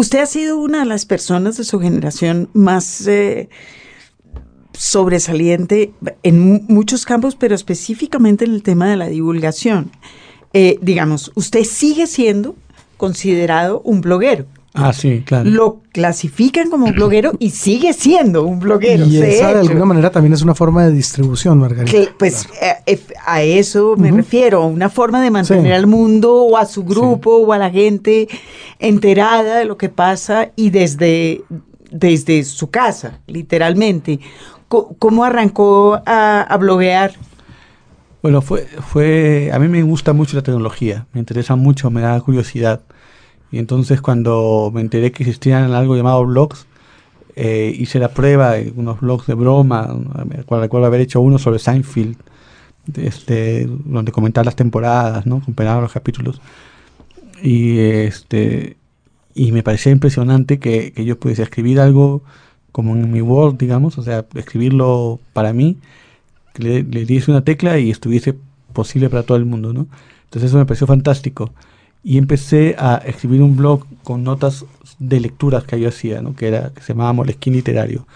[0.00, 3.50] Usted ha sido una de las personas de su generación más eh,
[4.72, 5.92] sobresaliente
[6.22, 9.92] en muchos campos, pero específicamente en el tema de la divulgación.
[10.54, 12.56] Eh, digamos, usted sigue siendo
[12.96, 14.46] considerado un bloguero.
[14.72, 15.50] Ah, sí, claro.
[15.50, 19.04] Lo clasifican como un bloguero y sigue siendo un bloguero.
[19.04, 22.12] Y esa de alguna manera también es una forma de distribución, Margarita.
[22.18, 26.66] pues eh, eh, a eso me refiero, una forma de mantener al mundo o a
[26.66, 28.28] su grupo o a la gente
[28.78, 31.42] enterada de lo que pasa y desde,
[31.90, 34.20] desde su casa, literalmente.
[34.68, 37.14] ¿Cómo arrancó a, a bloguear?
[38.22, 42.20] Bueno, fue, fue, a mí me gusta mucho la tecnología, me interesa mucho, me da
[42.20, 42.82] curiosidad.
[43.52, 46.66] Y entonces cuando me enteré que existían algo llamado blogs,
[47.36, 49.96] eh, hice la prueba, unos blogs de broma,
[50.28, 52.16] recuerdo haber hecho uno sobre Seinfeld,
[52.96, 55.40] este, donde comentaba las temporadas, ¿no?
[55.40, 56.40] Comparaba los capítulos.
[57.42, 58.76] Y este
[59.34, 62.22] y me parecía impresionante que, yo pudiese escribir algo
[62.72, 65.78] como en mi Word, digamos, o sea, escribirlo para mí,
[66.54, 68.36] que le, le diese una tecla y estuviese
[68.72, 69.86] posible para todo el mundo, ¿no?
[70.24, 71.52] Entonces eso me pareció fantástico
[72.02, 74.64] y empecé a escribir un blog con notas
[74.98, 76.34] de lecturas que yo hacía, ¿no?
[76.34, 78.06] que, era, que se llamaba Molesquín Literario.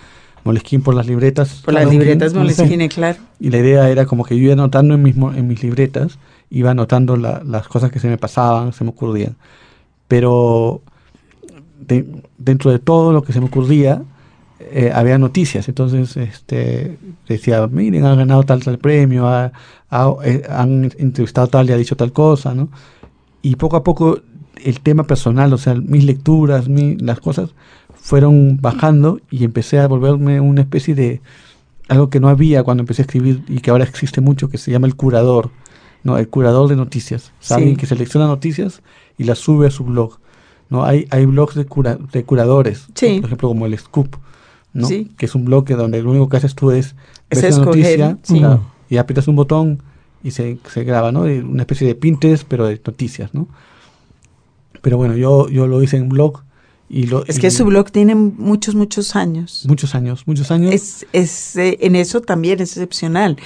[0.44, 1.62] Molesquín por las libretas.
[1.64, 3.18] Por las libretas Molesquín, claro.
[3.40, 6.18] Y la idea era como que yo iba anotando en mis, en mis libretas,
[6.50, 9.36] iba anotando las cosas que se me pasaban, se me ocurrían.
[10.06, 10.82] Pero
[12.38, 14.02] dentro de todo lo que se me ocurría,
[14.60, 15.68] eh, había noticias.
[15.68, 16.98] Entonces este,
[17.28, 19.52] decía, miren, han ganado tal, tal premio, ha,
[20.24, 22.68] eh, han entrevistado tal y ha dicho tal cosa, ¿no?
[23.44, 24.20] Y poco a poco
[24.56, 27.50] el tema personal, o sea, mis lecturas, las cosas
[27.94, 31.20] fueron bajando y empecé a volverme una especie de
[31.88, 34.70] algo que no había cuando empecé a escribir y que ahora existe mucho, que se
[34.70, 35.50] llama el curador,
[36.04, 36.16] ¿no?
[36.16, 37.32] El curador de noticias.
[37.50, 38.80] Alguien que selecciona noticias
[39.18, 40.18] y las sube a su blog.
[40.70, 40.84] ¿no?
[40.84, 41.66] Hay, hay blogs de,
[42.12, 44.16] de curadores, por ejemplo, como el Scoop,
[44.72, 44.88] ¿no?
[44.88, 46.94] que es un blog donde lo único que haces tú es
[47.30, 48.18] la noticia
[48.88, 49.82] y aprietas un botón
[50.24, 51.20] y se, se graba, ¿no?
[51.20, 53.46] Una especie de Pinterest, pero de noticias, ¿no?
[54.80, 56.42] Pero bueno, yo, yo lo hice en blog.
[56.88, 59.64] Y lo, es que su blog tiene muchos, muchos años.
[59.68, 60.72] Muchos años, muchos años.
[60.72, 63.36] Es, es eh, en eso también es excepcional.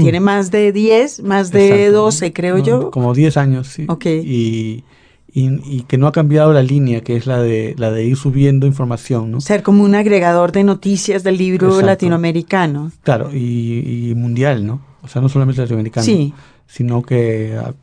[0.00, 2.90] Tiene más de 10, más de 12, creo yo.
[2.90, 3.84] Como 10 años, sí.
[3.88, 4.06] Ok.
[4.06, 4.84] Y,
[5.32, 8.66] y, que no ha cambiado la línea, que es la de, la de ir subiendo
[8.66, 9.40] información, ¿no?
[9.40, 12.92] Ser como un agregador de noticias del libro latinoamericano.
[13.02, 14.93] Claro, y, y mundial, ¿no?
[15.04, 16.04] O sea, no solamente latinoamericano.
[16.04, 16.32] Sí.
[16.66, 17.74] Sino que ah,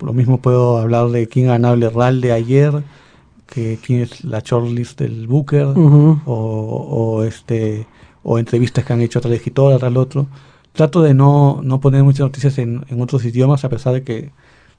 [0.00, 2.84] lo mismo puedo hablar de quién ganado el RAL de ayer,
[3.46, 7.86] que quién es la shortlist del Booker, o, o, este
[8.22, 10.28] o entrevistas que han hecho otra escritora, tal otro.
[10.72, 14.30] Trato de no, no poner muchas noticias en, en, otros idiomas, a pesar de que,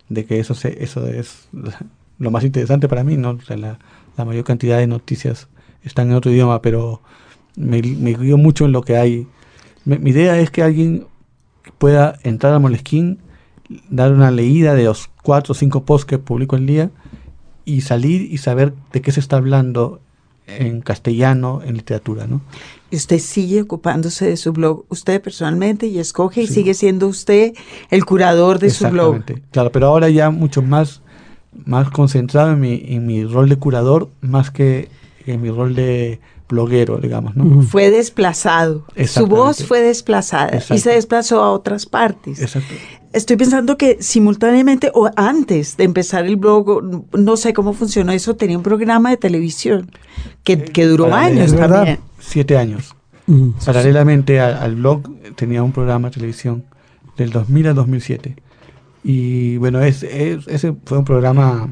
[0.07, 1.49] de que eso, se, eso es
[2.19, 3.37] lo más interesante para mí, ¿no?
[3.49, 3.77] la,
[4.17, 5.47] la, mayor cantidad de noticias
[5.83, 7.01] están en otro idioma, pero
[7.57, 9.27] me, me guío mucho en lo que hay.
[9.83, 11.07] mi idea es que alguien
[11.77, 13.17] pueda entrar a Moleskine,
[13.89, 16.91] dar una leída de los cuatro o cinco posts que publico el día
[17.65, 20.01] y salir y saber de qué se está hablando
[20.47, 22.41] en castellano, en literatura, ¿no?
[22.91, 27.53] Y usted sigue ocupándose de su blog, usted personalmente, y escoge y sigue siendo usted
[27.91, 29.23] el curador de su blog.
[29.51, 31.01] Claro, pero ahora ya mucho más,
[31.65, 34.89] más concentrado en mi, en mi rol de curador, más que
[35.27, 36.19] en mi rol de
[36.49, 37.61] bloguero, digamos, ¿no?
[37.61, 38.85] Fue desplazado.
[39.07, 42.41] Su voz fue desplazada y se desplazó a otras partes.
[42.41, 42.73] Exacto.
[43.13, 48.35] Estoy pensando que simultáneamente o antes de empezar el blog, no sé cómo funcionó eso,
[48.35, 49.89] tenía un programa de televisión
[50.43, 51.99] que, eh, duró años también.
[52.19, 52.95] Siete años.
[53.63, 55.03] Paralelamente al, blog
[55.35, 56.65] tenía un programa de televisión
[57.15, 58.35] del 2000 al 2007.
[59.03, 61.69] Y bueno, ese fue un programa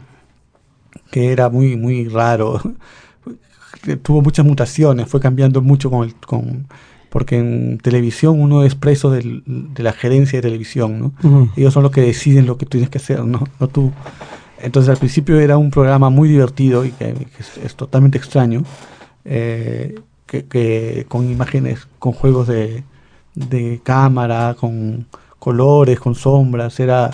[1.12, 2.62] que era muy, muy raro
[4.02, 6.68] tuvo muchas mutaciones, fue cambiando mucho con el, con,
[7.10, 9.42] porque en televisión uno es preso de
[9.78, 11.50] la gerencia de televisión, ¿no?
[11.56, 13.44] Ellos son los que deciden lo que tú tienes que hacer, ¿no?
[13.60, 13.92] no tú.
[14.62, 17.16] Entonces al principio era un programa muy divertido y que,
[17.64, 18.64] es, totalmente extraño,
[19.24, 22.84] eh, que, con imágenes, con juegos de,
[23.36, 25.08] de cámara, con
[25.40, 27.12] colores, con sombras, era,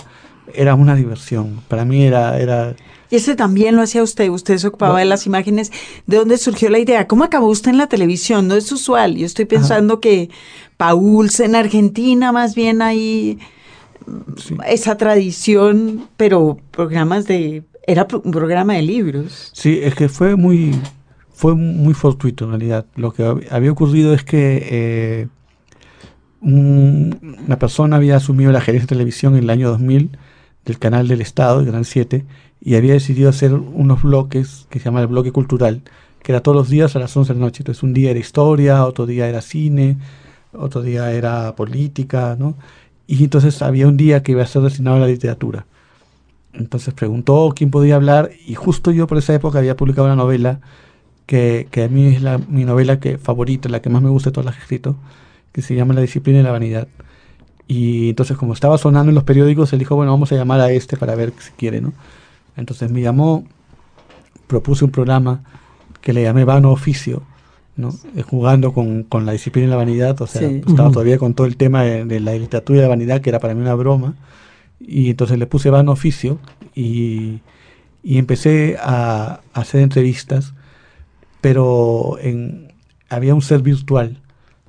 [0.53, 1.61] era una diversión.
[1.67, 2.75] Para mí era, era
[3.13, 5.71] y ese también lo hacía usted, usted se ocupaba de las imágenes.
[6.07, 7.05] ¿De dónde surgió la idea?
[7.05, 8.47] ¿Cómo acabó usted en la televisión?
[8.47, 9.17] No es usual.
[9.17, 10.31] Yo estoy pensando que
[10.77, 13.37] Paul en Argentina más bien hay
[14.65, 17.61] esa tradición, pero programas de...
[17.85, 19.51] Era un programa de libros.
[19.53, 20.73] Sí, es que fue muy,
[21.35, 22.87] fue muy fortuito en realidad.
[22.95, 25.27] Lo que había ocurrido es que eh,
[26.41, 30.17] una persona había asumido la gerencia de televisión en el año 2000
[30.65, 32.25] del canal del Estado, el Canal 7,
[32.65, 35.81] y había decidido hacer unos bloques que se llama el bloque cultural,
[36.21, 37.61] que era todos los días a las 11 de la noche.
[37.61, 39.97] Entonces un día era historia, otro día era cine,
[40.53, 42.55] otro día era política, ¿no?
[43.05, 45.65] Y entonces había un día que iba a ser destinado a la literatura.
[46.53, 50.61] Entonces preguntó quién podía hablar y justo yo por esa época había publicado una novela
[51.25, 54.29] que, que a mí es la, mi novela que favorita, la que más me gusta
[54.29, 54.95] de todas las que he escrito,
[55.51, 56.87] que se llama La disciplina y la vanidad.
[57.67, 60.71] Y entonces como estaba sonando en los periódicos, él dijo, bueno, vamos a llamar a
[60.71, 61.93] este para ver si quiere, ¿no?
[62.55, 63.45] Entonces me llamó,
[64.47, 65.43] propuse un programa
[66.01, 67.23] que le llamé Vano Oficio,
[67.75, 67.93] ¿no?
[68.15, 71.47] Eh, jugando con, con, la disciplina y la vanidad, o sea, estaba todavía con todo
[71.47, 74.15] el tema de, la literatura y la vanidad, que era para mí una broma,
[74.79, 76.39] y entonces le puse Vano Oficio
[76.75, 77.39] y,
[78.03, 80.53] y empecé a, a, hacer entrevistas,
[81.41, 82.73] pero en,
[83.09, 84.19] había un ser virtual,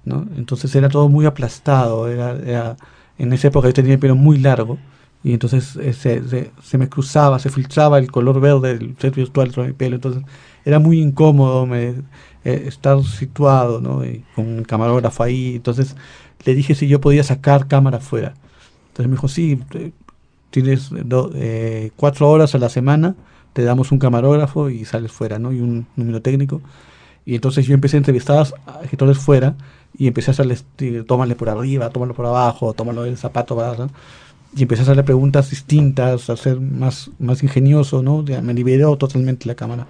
[0.05, 0.27] ¿no?
[0.37, 2.77] Entonces era todo muy aplastado, era, era
[3.19, 4.79] en esa época yo tenía el pelo muy largo,
[5.25, 9.51] y entonces eh, se, se, me cruzaba, se filtraba el color verde del ser virtual
[9.53, 10.23] sobre mi pelo, entonces
[10.67, 11.95] era muy incómodo me,
[12.45, 14.05] eh, estar situado, ¿no?
[14.05, 15.97] Y con un camarógrafo ahí, entonces
[16.45, 18.35] le dije si yo podía sacar cámara fuera.
[18.89, 19.61] Entonces me dijo, sí,
[20.51, 20.91] tienes
[21.35, 23.15] eh, cuatro horas a la semana,
[23.55, 25.53] te damos un camarógrafo y sales fuera, ¿no?
[25.53, 26.61] Y un número técnico.
[27.25, 29.55] Y entonces yo empecé a entrevistar a escritores fuera
[29.97, 30.67] y empecé a hacerles,
[31.07, 33.91] tómale por arriba, tómalo por abajo, tómalo del zapato, ¿verdad?
[34.57, 38.23] Y empecé a hacerle preguntas distintas, a ser más, más ingenioso, ¿no?
[38.23, 39.87] me liberó totalmente la cámara.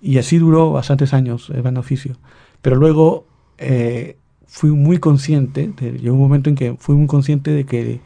[0.00, 2.16] Y así duró bastantes años el gran oficio.
[2.62, 3.26] Pero luego
[3.58, 8.00] eh, fui muy consciente, llegó un momento en que fui muy consciente de que,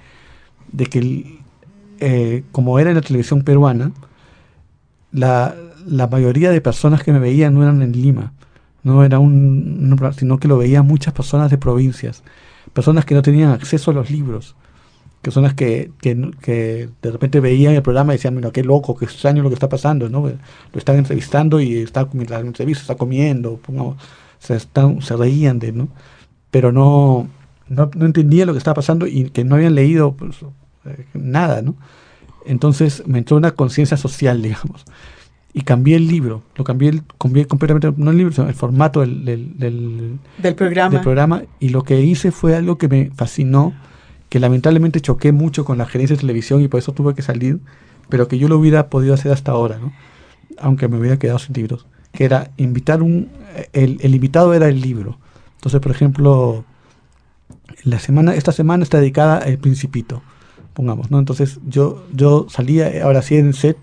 [0.72, 1.38] de que
[2.00, 3.92] eh, como era en la televisión peruana,
[5.12, 5.54] la,
[5.86, 8.32] la, mayoría de personas que me veían no eran en Lima,
[8.82, 12.22] no era un, sino que lo veían muchas personas de provincias,
[12.72, 14.56] personas que no tenían acceso a los libros
[15.22, 18.64] que son las que, que, que, de repente veían el programa y decían, mira, qué
[18.64, 20.22] loco, qué extraño lo que está pasando, ¿no?
[20.22, 23.60] Lo están entrevistando y está, la entrevista está comiendo,
[24.38, 25.88] se, están, se reían de, ¿no?
[26.50, 27.28] Pero no,
[27.68, 30.38] no, no entendían lo que estaba pasando y que no habían leído pues,
[30.86, 31.76] eh, nada, ¿no?
[32.46, 34.84] Entonces me entró una conciencia social, digamos.
[35.52, 39.24] Y cambié el libro, lo cambié, cambié completamente, no el libro, sino el formato del,
[39.24, 40.90] del, del, del programa.
[40.90, 41.42] del programa.
[41.58, 43.74] Y lo que hice fue algo que me fascinó
[44.30, 47.60] que lamentablemente choqué mucho con la gerencia de televisión y por eso tuve que salir,
[48.08, 49.92] pero que yo lo hubiera podido hacer hasta ahora, ¿no?
[50.58, 53.28] aunque me hubiera quedado sin libros, que era invitar un...
[53.72, 55.18] El, el invitado era el libro.
[55.56, 56.64] Entonces, por ejemplo,
[57.84, 60.22] la semana, esta semana está dedicada al Principito,
[60.74, 61.18] pongamos, ¿no?
[61.18, 63.76] Entonces yo, yo salía, ahora sí en set,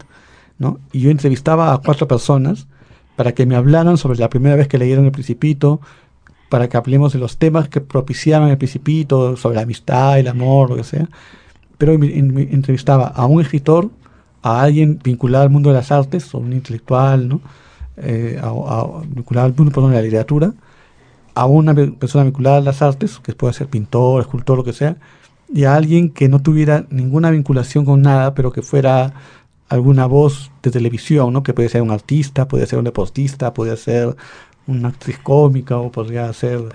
[0.57, 0.79] ¿no?
[0.91, 2.67] Y yo entrevistaba a cuatro personas
[3.15, 5.81] para que me hablaran sobre la primera vez que leyeron El Principito,
[6.49, 10.69] para que hablemos de los temas que propiciaban el principito, sobre la amistad, el amor,
[10.69, 11.09] lo que sea.
[11.77, 13.89] Pero entrevistaba a un escritor,
[14.41, 17.41] a alguien vinculado al mundo de las artes, o un intelectual, ¿no?
[17.97, 18.39] Eh,
[19.09, 20.53] vinculado al mundo de la literatura,
[21.35, 24.97] a una persona vinculada a las artes, que puede ser pintor, escultor, lo que sea,
[25.53, 29.13] y a alguien que no tuviera ninguna vinculación con nada, pero que fuera
[29.69, 31.43] alguna voz de televisión, ¿no?
[31.43, 34.15] que puede ser un artista, puede ser un deportista, puede ser
[34.67, 36.69] una actriz cómica o podría ser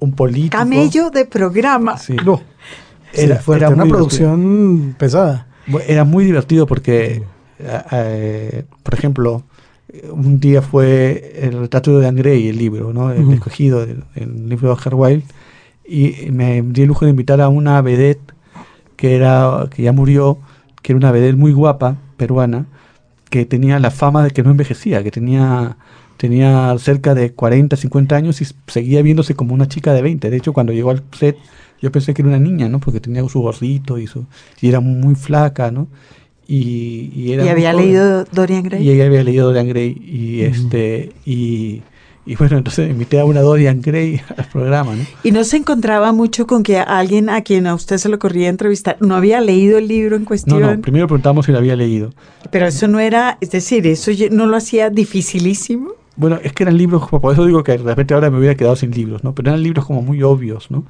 [0.00, 0.58] un político.
[0.58, 1.96] Camello de programa.
[1.98, 2.16] Sí.
[2.24, 2.40] No.
[3.12, 5.46] Era, fuerte, una producción pesada.
[5.86, 7.22] Era muy divertido porque,
[7.58, 9.42] eh, por ejemplo,
[10.10, 13.10] un día fue el retrato de Andrei, el libro, ¿no?
[13.12, 15.24] el escogido, el, libro de Oscar Wilde,
[15.84, 18.34] y me di el lujo de invitar a una vedette
[18.96, 20.38] que, era, que ya murió,
[20.82, 22.66] que era una vedette muy guapa, peruana,
[23.30, 25.76] que tenía la fama de que no envejecía, que tenía
[26.16, 30.30] tenía cerca de 40, 50 años y seguía viéndose como una chica de 20.
[30.30, 31.36] De hecho, cuando llegó al set,
[31.80, 32.80] yo pensé que era una niña, ¿no?
[32.80, 34.24] Porque tenía su gorrito y, su,
[34.60, 35.88] y era muy flaca, ¿no?
[36.48, 38.82] Y, y, era había leído Dorian Gray.
[38.82, 40.00] Y ella había leído Dorian Gray.
[40.00, 41.82] Y, este, y,
[42.24, 45.04] y bueno, entonces invité a una Dorian Gray al programa, ¿no?
[45.24, 48.48] Y no se encontraba mucho con que alguien a quien a usted se lo corría
[48.48, 50.60] entrevistar no había leído el libro en cuestión.
[50.60, 52.12] No, no, primero preguntamos si lo había leído.
[52.50, 55.95] Pero eso no era, es decir, eso no lo hacía dificilísimo.
[56.16, 58.74] Bueno, es que eran libros, por eso digo que de repente ahora me hubiera quedado
[58.74, 59.34] sin libros, ¿no?
[59.34, 60.84] Pero eran libros como muy obvios, ¿no?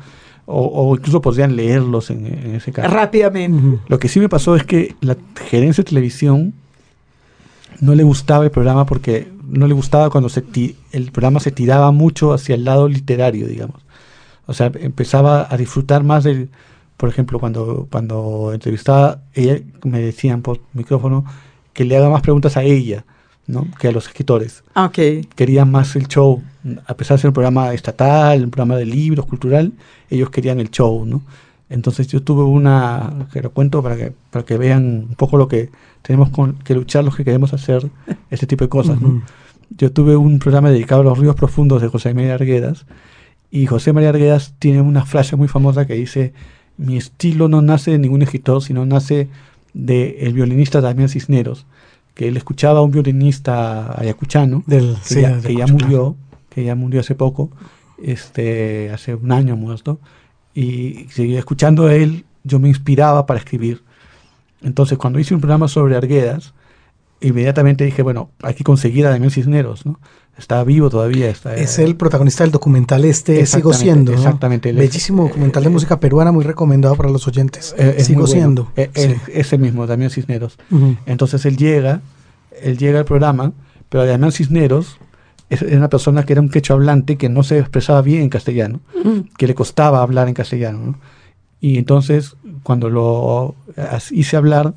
[0.49, 2.88] O, incluso podrían leerlos en, ese caso.
[2.88, 3.80] Rápidamente.
[3.88, 5.16] Lo que sí me pasó es que la
[5.49, 6.54] gerencia de televisión
[7.80, 10.45] no le gustaba el programa porque no le gustaba cuando se
[10.92, 13.83] el programa se tiraba mucho hacia el lado literario, digamos.
[14.47, 16.49] O sea, empezaba a disfrutar más del,
[16.97, 21.25] por ejemplo, cuando, cuando entrevistaba, ella me decían por micrófono
[21.73, 23.04] que le haga más preguntas a ella
[23.47, 23.67] ¿no?
[23.79, 24.65] que a los escritores.
[24.75, 25.26] Ah, okay.
[25.35, 26.43] Querían más el show,
[26.87, 29.73] a pesar de ser un programa estatal, un programa de libros, cultural,
[30.11, 31.23] ellos querían el show, ¿no?
[31.69, 35.49] Entonces yo tuve una, que lo cuento para que, para que vean un poco lo
[35.49, 35.71] que
[36.03, 37.91] tenemos con, que luchar los que queremos hacer
[38.31, 38.99] este tipo de cosas.
[39.71, 42.87] Yo tuve un programa dedicado a los ríos profundos de José María Arguedas
[43.50, 46.33] y José María Arguedas tiene una frase muy famosa que dice,
[46.76, 49.29] mi estilo no nace de ningún escritor, sino nace
[49.75, 51.67] del el violinista Damián Cisneros,
[52.16, 56.16] que él escuchaba a un violinista ayacuchano, Del, que, ya, que ya murió,
[56.49, 57.50] que ya murió hace poco,
[58.02, 60.00] este, hace un año muerto,
[60.54, 63.82] y seguía escuchando a él, yo me inspiraba para escribir.
[64.62, 66.54] Entonces, cuando hice un programa sobre Arguedas,
[67.20, 69.99] inmediatamente dije, bueno, hay que conseguir a Damián Cisneros, ¿no?
[70.38, 71.30] Está vivo todavía.
[71.30, 74.12] Está, es el protagonista del documental este, Sigo Siendo.
[74.12, 74.70] Exactamente.
[74.73, 77.75] Bellísimo documental de música peruana, muy recomendado para los oyentes.
[77.78, 78.70] Eh, Sigo Siendo.
[78.76, 80.58] Eh, ese mismo, Damián Cisneros.
[81.06, 82.02] Entonces él llega,
[82.61, 83.52] él llega al programa,
[83.88, 84.99] pero Damián Cisneros
[85.49, 88.80] es una persona que era un quechua hablante que no se expresaba bien en castellano,
[89.38, 90.99] que le costaba hablar en castellano.
[91.61, 93.54] Y entonces, cuando lo
[94.11, 94.75] hice hablar,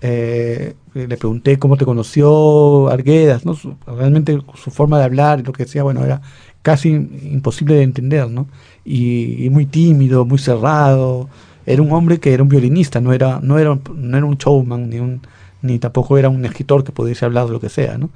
[0.00, 3.56] eh, le pregunté cómo te conoció Arguedas, ¿no?
[3.86, 6.20] realmente su forma de hablar y lo que decía, bueno, era
[6.62, 8.46] casi imposible de entender, ¿no?
[8.84, 11.28] Y, muy tímido, muy cerrado.
[11.66, 14.88] Era un hombre que era un violinista, no era, no era, no era un showman,
[14.88, 15.20] ni, un,
[15.62, 18.10] ni tampoco era un escritor que pudiese hablar de lo que sea, ¿no?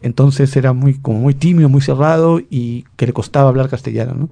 [0.00, 4.28] Entonces era muy, como muy tímido, muy cerrado y que le costaba hablar castellano, ¿no?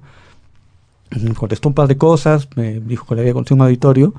[1.35, 4.13] Contestó un par de cosas, me dijo que le había conseguido un auditorio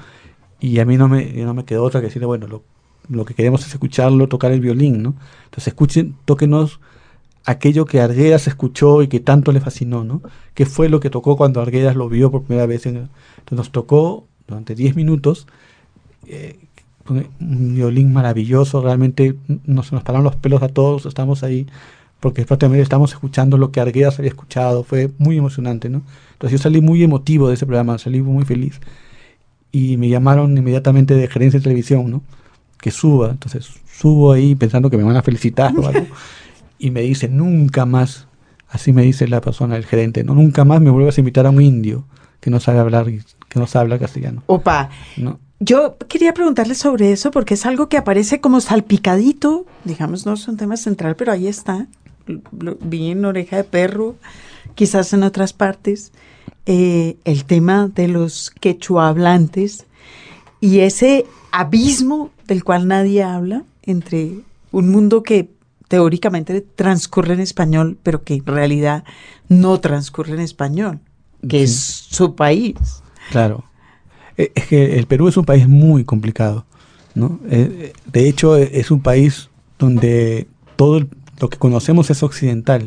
[0.61, 2.63] y a mí no me, no me quedó otra que decirle, bueno, lo,
[3.09, 5.15] lo que queremos es escucharlo tocar el violín, ¿no?
[5.45, 6.81] Entonces escuchen, tóquenos
[7.45, 10.23] aquello que Arguedas escuchó y que tanto le fascinó, ¿no?
[10.55, 12.87] ¿Qué fue lo que tocó cuando Arguedas lo vio por primera vez?
[12.87, 13.09] entonces
[13.51, 15.47] nos tocó durante 10 minutos
[16.27, 16.59] eh,
[17.09, 19.35] un violín maravilloso, realmente
[19.65, 21.67] nos, nos pararon los pelos a todos, estamos ahí
[22.21, 26.03] porque prácticamente estamos escuchando lo que Arguedas había escuchado, fue muy emocionante, ¿no?
[26.33, 28.81] Entonces yo salí muy emotivo de ese programa, salí muy feliz
[29.73, 32.23] y me llamaron inmediatamente de gerencia de televisión, ¿no?
[32.81, 33.31] Que suba.
[33.31, 36.07] Entonces subo ahí pensando que me van a felicitar o algo.
[36.79, 38.27] y me dice, nunca más,
[38.69, 41.51] así me dice la persona, el gerente, no, nunca más me vuelvas a invitar a
[41.51, 42.05] un indio
[42.41, 44.43] que no sabe hablar, que no sabe hablar castellano.
[44.47, 44.91] Opa.
[45.61, 50.47] Yo quería preguntarle sobre eso porque es algo que aparece como salpicadito, digamos, no es
[50.47, 51.89] un tema central, pero ahí está.
[52.81, 54.15] vi en Oreja de Perro,
[54.77, 56.13] quizás en otras partes.
[56.71, 59.87] Eh, el tema de los quechua hablantes
[60.61, 65.49] y ese abismo del cual nadie habla entre un mundo que
[65.89, 69.05] teóricamente transcurre en español, pero que en realidad
[69.49, 71.01] no transcurre en español,
[71.49, 72.77] que es su país.
[73.31, 73.65] Claro.
[74.37, 76.67] Eh, es que el Perú es un país muy complicado,
[77.15, 77.41] ¿no?
[77.49, 79.49] Eh, de hecho, es un país
[79.79, 80.47] donde
[80.77, 81.07] todo
[81.41, 82.87] lo que conocemos es occidental.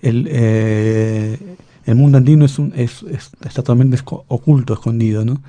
[0.00, 1.38] el,
[1.86, 3.98] el mundo andino es, un, es, está totalmente
[4.28, 5.42] oculto, escondido, ¿no?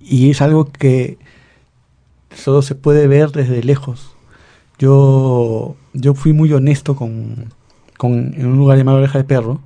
[0.00, 1.18] Y es algo que
[2.34, 4.14] solo se puede ver desde lejos.
[4.78, 7.52] Yo, yo fui muy honesto con,
[7.96, 9.60] con, en un lugar llamado Oreja de Perro,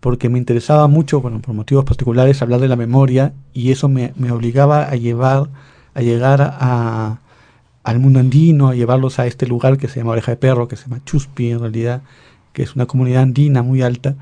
[0.00, 4.12] porque me interesaba mucho, bueno, por motivos particulares, hablar de la memoria, y eso me,
[4.16, 5.48] me obligaba a llevar,
[5.94, 7.18] a llegar a,
[7.82, 10.76] al mundo andino, a llevarlos a este lugar que se llama Oreja de Perro, que
[10.76, 12.02] se llama Chuspi en realidad,
[12.52, 14.14] que es una comunidad andina muy alta,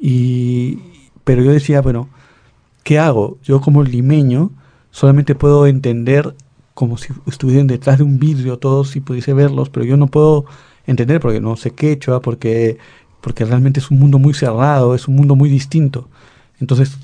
[0.00, 0.78] y,
[1.24, 2.08] pero yo decía, bueno,
[2.84, 3.38] ¿qué hago?
[3.42, 4.50] Yo como limeño
[4.90, 6.34] solamente puedo entender
[6.74, 10.44] como si estuvieran detrás de un vidrio todos y pudiese verlos, pero yo no puedo
[10.86, 12.78] entender porque no sé quechua, porque,
[13.20, 16.08] porque realmente es un mundo muy cerrado, es un mundo muy distinto.
[16.60, 16.96] Entonces,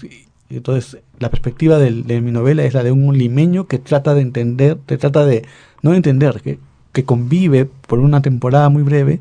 [0.49, 4.79] entonces la perspectiva de, mi novela es la de un limeño que trata de entender,
[4.87, 5.45] que trata de,
[5.83, 6.59] no de entender, que,
[6.93, 9.21] que convive por una temporada muy breve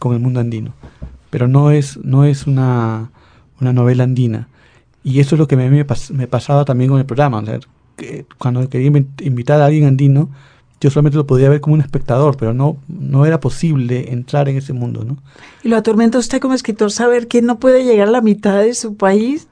[0.00, 0.74] con el mundo andino
[1.34, 3.10] pero no es, no es una,
[3.58, 4.46] novela andina.
[5.02, 7.42] Y eso es lo que a mí me, pasaba también con el programa.
[7.96, 8.86] que cuando quería
[9.20, 10.30] invitar a alguien andino,
[10.80, 14.58] yo solamente lo podía ver como un espectador, pero no, no era posible entrar en
[14.58, 15.02] ese mundo.
[15.04, 15.16] ¿no?
[15.64, 18.72] ¿Y lo atormenta usted como escritor saber que no puede llegar a la mitad de
[18.72, 19.48] su país?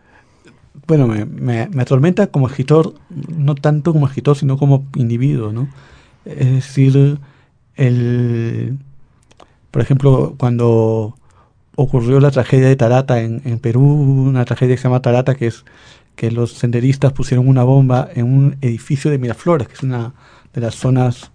[0.86, 5.50] Bueno, me, me, atormenta como escritor, no tanto como escritor, sino como individuo.
[5.50, 5.68] ¿no?
[6.26, 7.18] Es decir,
[7.74, 8.78] el,
[9.72, 11.16] por ejemplo, cuando
[11.76, 15.64] ocurrió la tragedia de Tarata en, Perú, una tragedia que se llama Tarata, que es
[16.16, 20.12] que los senderistas pusieron una bomba en un edificio de Miraflores, que es una
[20.52, 21.32] de las zonas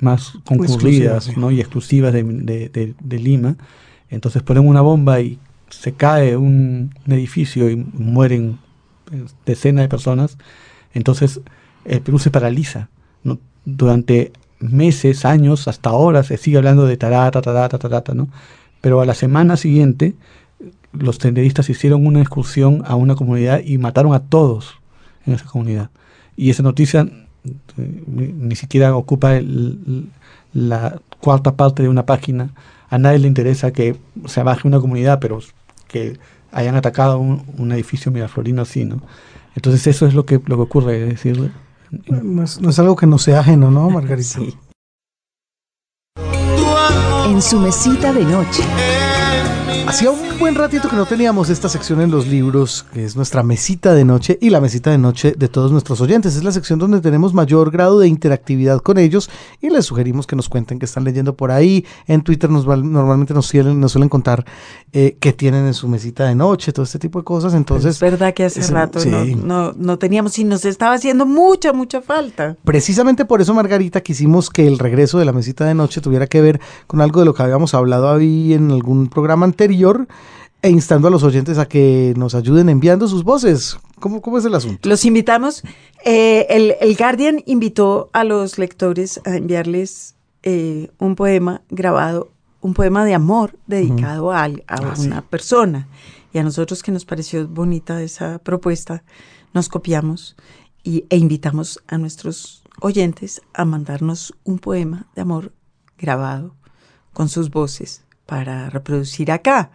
[0.00, 3.56] más concurridas y exclusivas de, Lima.
[4.10, 5.38] Entonces ponen una bomba y
[5.70, 8.58] se cae un, edificio y mueren
[9.12, 10.38] eh, decenas de personas.
[10.92, 11.40] Entonces
[11.84, 12.88] el Perú se paraliza.
[13.64, 18.28] Durante meses, años, hasta ahora se sigue hablando de Tarata, Tarata, Tarata, ¿no?
[18.86, 20.14] Pero a la semana siguiente,
[20.92, 24.76] los tenderistas hicieron una excursión a una comunidad y mataron a todos
[25.26, 25.90] en esa comunidad.
[26.36, 29.40] Y esa noticia eh, ni siquiera ocupa
[30.52, 32.50] la cuarta parte de una página.
[32.88, 35.40] A nadie le interesa que se abaje una comunidad, pero
[35.88, 36.20] que
[36.52, 39.02] hayan atacado un, edificio miraflorino así, ¿no?
[39.56, 41.24] Entonces eso es lo que, lo que ocurre, es.
[42.22, 44.28] No, es algo que no sea ajeno, ¿no, Margarita?
[44.38, 44.56] sí
[47.26, 48.62] en su mesita de noche.
[49.88, 53.42] Hacía un buen ratito que no teníamos esta sección en los libros, que es nuestra
[53.42, 56.36] mesita de noche y la mesita de noche de todos nuestros oyentes.
[56.36, 59.30] Es la sección donde tenemos mayor grado de interactividad con ellos
[59.60, 61.84] y les sugerimos que nos cuenten que están leyendo por ahí.
[62.06, 64.44] En Twitter nos, normalmente nos suelen, nos suelen contar
[64.98, 67.52] eh, que tienen en su mesita de noche, todo este tipo de cosas.
[67.52, 72.00] Entonces, es verdad que hace rato no, no, teníamos y nos estaba haciendo mucha, mucha
[72.00, 72.56] falta.
[72.64, 76.40] Precisamente por eso, Margarita, quisimos que el regreso de la mesita de noche tuviera que
[76.40, 80.08] ver con algo de lo que habíamos hablado ahí en algún programa anterior
[80.62, 83.78] e instando a los oyentes a que nos ayuden enviando sus voces.
[84.00, 84.88] ¿Cómo, cómo es el asunto?
[84.88, 85.62] Los invitamos.
[86.06, 92.30] Eh, el, el, Guardian invitó a los lectores a enviarles eh, un poema grabado
[92.66, 95.88] un poema de amor dedicado uh a, ah, una persona.
[96.32, 99.04] Y a nosotros que nos pareció bonita esa propuesta,
[99.54, 100.36] nos copiamos
[100.82, 105.52] y, e invitamos a nuestros oyentes a mandarnos un poema de amor
[105.96, 106.56] grabado
[107.12, 109.70] con sus voces para reproducir acá.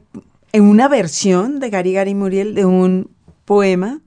[0.54, 3.10] en una versión de Gary Gary Muriel de un
[3.44, 3.98] poema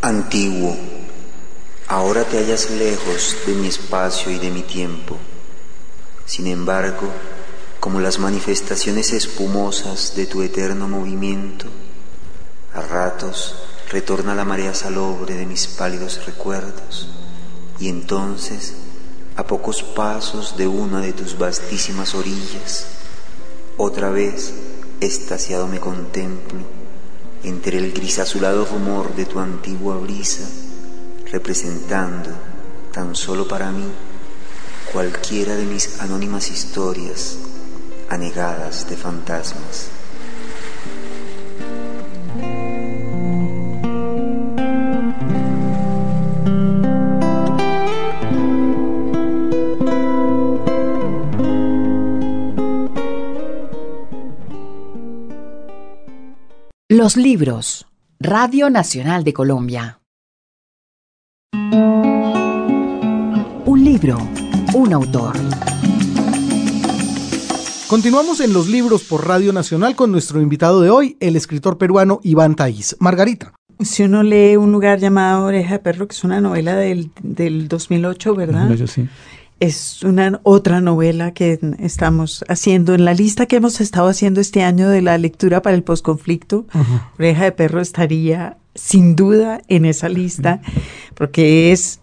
[0.00, 0.74] Antiguo,
[1.86, 5.18] ahora te hallas lejos de mi espacio y de mi tiempo
[6.28, 7.08] sin embargo,
[7.80, 11.64] como las manifestaciones espumosas de tu eterno movimiento,
[12.74, 13.54] a ratos
[13.90, 17.08] retorna la marea salobre de mis pálidos recuerdos
[17.80, 18.74] y entonces,
[19.36, 22.88] a pocos pasos de una de tus vastísimas orillas,
[23.78, 24.52] otra vez
[25.00, 26.58] estasiado me contemplo
[27.42, 30.46] entre el gris azulado rumor de tu antigua brisa,
[31.32, 32.28] representando
[32.92, 33.90] tan solo para mí
[34.92, 37.38] cualquiera de mis anónimas historias
[38.08, 39.90] anegadas de fantasmas.
[56.88, 57.86] Los libros.
[58.18, 60.00] Radio Nacional de Colombia.
[63.66, 64.18] Un libro,
[64.74, 65.36] un autor.
[67.88, 72.20] Continuamos en los libros por Radio Nacional con nuestro invitado de hoy, el escritor peruano
[72.22, 72.96] Iván Taís.
[72.98, 73.54] Margarita.
[73.80, 77.68] Si uno lee Un lugar llamado Oreja de Perro, que es una novela del, del
[77.68, 78.70] 2008, ¿verdad?
[78.72, 79.08] Yo sí.
[79.60, 84.62] Es una otra novela que estamos haciendo en la lista que hemos estado haciendo este
[84.62, 86.66] año de la lectura para el posconflicto.
[87.18, 90.60] Oreja de Perro estaría sin duda en esa lista
[91.14, 91.98] porque es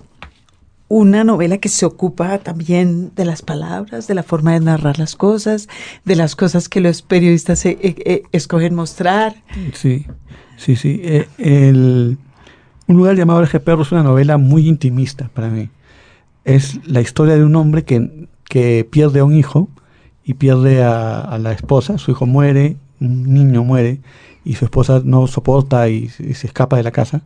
[0.87, 5.15] una novela que se ocupa también de las palabras, de la forma de narrar las
[5.15, 5.67] cosas,
[6.03, 9.35] de las cosas que los periodistas e- e- e- escogen mostrar.
[9.73, 10.05] Sí,
[10.57, 11.01] sí, sí.
[11.03, 12.17] Eh, el,
[12.87, 15.69] un lugar llamado de Perro es una novela muy intimista para mí.
[16.43, 19.69] Es la historia de un hombre que, que pierde a un hijo
[20.23, 21.97] y pierde a, a la esposa.
[21.97, 24.01] Su hijo muere, un niño muere
[24.43, 27.21] y su esposa no soporta y, y se escapa de la casa.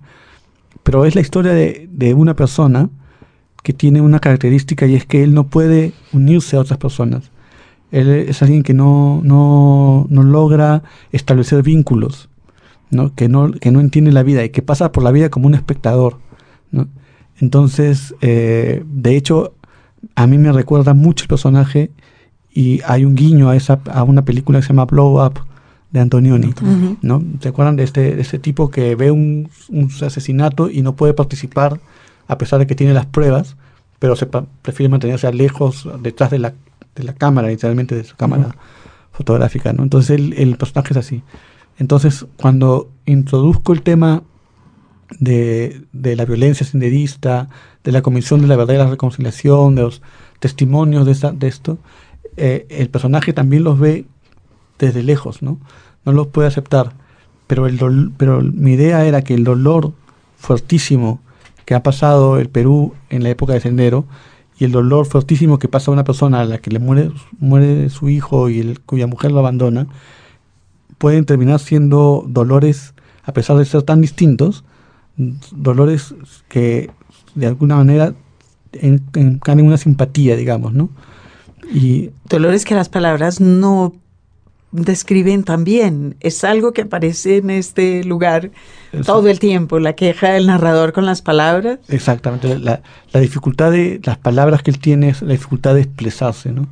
[0.84, 2.89] Pero es la historia de, de una persona
[3.69, 7.29] que tiene una característica y es que él no puede unirse a otras personas.
[7.91, 12.29] Él es alguien que no, no, no logra establecer vínculos,
[12.89, 13.13] ¿no?
[13.13, 15.53] Que, no, que no entiende la vida y que pasa por la vida como un
[15.53, 16.17] espectador.
[16.71, 16.88] ¿no?
[17.39, 19.53] Entonces, eh, de hecho,
[20.15, 21.91] a mí me recuerda mucho el personaje
[22.51, 25.41] y hay un guiño a, esa, a una película que se llama Blow Up
[25.91, 26.55] de Antonioni.
[27.03, 27.23] ¿no?
[27.39, 31.13] ¿Se acuerdan de este, de este tipo que ve un, un asesinato y no puede
[31.13, 31.79] participar
[32.30, 33.58] a pesar de que tiene las pruebas,
[34.00, 34.26] pero se
[34.62, 36.54] prefiere mantenerse lejos, detrás de la,
[36.96, 38.56] de la cámara, literalmente de su cámara
[39.12, 39.84] fotográfica, ¿no?
[39.84, 41.24] Entonces el, el personaje es así.
[41.78, 44.24] Entonces, cuando introduzco el tema
[45.20, 47.50] de, de la violencia senderista,
[47.84, 50.02] de la Comisión de la Verdad y la Reconciliación, de los
[50.39, 51.78] testimonios de, esa- de esto,
[52.38, 54.06] eh, el personaje también los ve
[54.78, 55.60] desde lejos, ¿no?
[56.06, 56.94] No los puede aceptar.
[57.48, 59.94] Pero, el pero mi idea era que el dolor
[60.38, 61.20] fuertísimo
[61.69, 64.05] que ha pasado el Perú en la época de Sendero
[64.58, 67.91] y el dolor fuertísimo que pasa a una persona a la que le muere, muere
[67.91, 69.86] su hijo y el- cuya mujer lo abandona,
[70.97, 74.63] pueden terminar siendo dolores, a pesar de ser tan distintos,
[75.51, 76.15] dolores
[76.47, 76.89] que
[77.36, 78.15] de alguna manera
[78.71, 80.89] en- encaden una simpatía, digamos, ¿no?
[81.71, 83.93] Y Dolores que las palabras no
[84.71, 86.15] describen tan bien.
[86.19, 88.51] Es algo que aparece en este lugar
[89.05, 91.79] todo el tiempo, la queja del narrador con las palabras.
[91.88, 96.51] Exactamente, la, la dificultad de las palabras que él tiene es la dificultad de expresarse,
[96.51, 96.67] ¿no?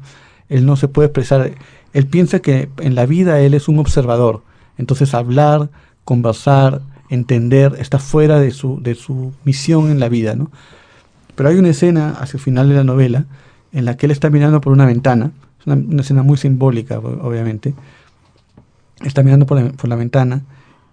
[0.49, 1.51] Él no se puede expresar,
[1.93, 4.43] él piensa que en la vida él es un observador,
[4.77, 5.69] entonces hablar,
[6.05, 10.51] conversar, entender, está fuera de su, de su misión en la vida, ¿no?
[11.35, 13.25] Pero hay una escena hacia el final de la novela
[13.71, 15.31] en la que él está mirando por una ventana,
[15.67, 17.75] una, una escena muy simbólica, obviamente,
[19.05, 20.43] está mirando por la, por la ventana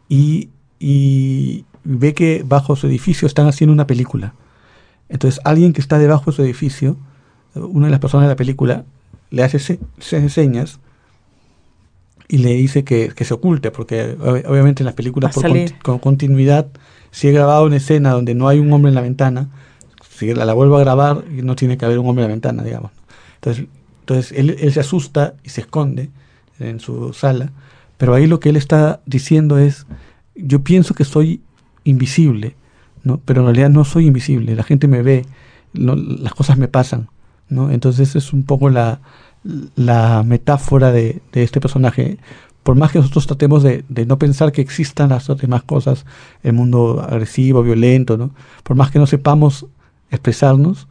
[0.09, 4.35] y, y ve que bajo su edificio están haciendo una película.
[5.09, 6.97] Entonces alguien que está debajo de su edificio,
[7.55, 8.85] una de las personas de la película,
[9.31, 10.79] le hace se- se- señas
[12.29, 15.79] y le dice que, que se oculte, porque ob- obviamente en las películas por conti-
[15.83, 16.67] con continuidad,
[17.11, 19.49] si he grabado una escena donde no hay un hombre en la ventana,
[20.11, 22.63] si la, la vuelvo a grabar, no tiene que haber un hombre en la ventana,
[22.63, 22.91] digamos.
[23.37, 23.67] Entonces,
[24.05, 26.11] entonces él, se asusta y se esconde
[26.59, 27.53] en su sala,
[27.97, 29.87] pero ahí lo que él está diciendo es,
[30.35, 31.41] yo pienso que soy
[31.85, 32.55] invisible,
[33.03, 33.19] ¿no?
[33.25, 35.25] pero en realidad no soy invisible, la gente me ve,
[35.73, 37.09] las cosas me pasan.
[37.49, 37.71] ¿no?
[37.71, 39.01] Entonces es un poco la,
[39.75, 42.19] la metáfora de, de este personaje.
[42.63, 46.05] Por más que nosotros tratemos de, de no pensar que existan las demás cosas,
[46.43, 48.33] el mundo agresivo, violento, ¿no?
[48.65, 49.67] por más que no sepamos
[50.11, 50.89] expresarnos,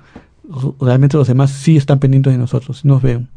[0.80, 3.30] realmente los demás sí están pendientes de nosotros, nos ven.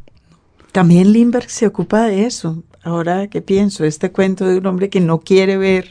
[0.72, 2.62] También Lindbergh se ocupa de eso.
[2.82, 5.88] ahora que pienso, este cuento de un hombre que no quiere ver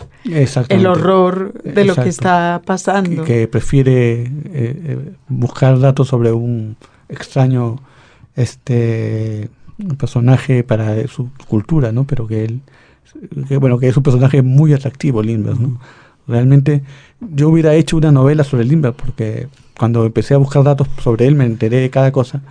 [0.70, 2.10] el horror de lo que Exacto.
[2.10, 3.24] está pasando.
[3.24, 6.78] que, que prefiere eh, eh, buscar datos sobre un
[7.10, 7.80] extraño
[8.36, 9.50] este
[9.98, 12.06] personaje para su cultura, ¿no?
[12.06, 12.62] Pero que él,
[13.48, 15.80] que, bueno, que es un personaje muy atractivo, Lindbergh, ¿no?
[16.28, 16.82] Realmente
[17.20, 21.36] yo hubiera hecho una novela sobre Lindbergh porque cuando empecé a buscar datos sobre él
[21.36, 22.42] me enteré de cada cosa.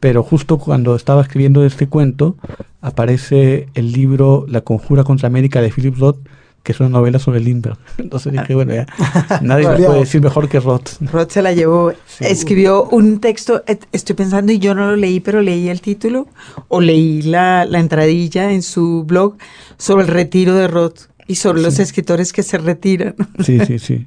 [0.00, 2.36] Pero justo cuando estaba escribiendo este cuento
[2.80, 6.18] aparece el libro La conjura contra América de Philip Roth,
[6.62, 7.78] que es una novela sobre Lindbergh.
[7.98, 8.86] Entonces dije, bueno, ya,
[9.42, 10.90] nadie lo puede decir mejor que Roth.
[11.12, 12.24] Roth se la llevó, Sí.
[12.26, 16.28] escribió un texto, estoy pensando y yo no lo leí, pero leí el título
[16.68, 19.36] o leí la, la entradilla en su blog
[19.78, 23.14] sobre el retiro de Roth y sobre los escritores que se retiran.
[23.44, 24.06] Sí, sí, sí.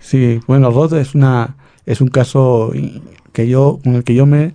[0.00, 1.56] Sí, bueno, Roth es una
[1.86, 2.72] es un caso
[3.32, 4.54] que yo con el que yo me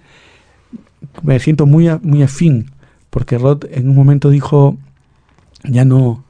[1.22, 2.72] me siento muy a- muy afín
[3.10, 4.78] porque Roth en un momento dijo
[5.64, 6.24] ya no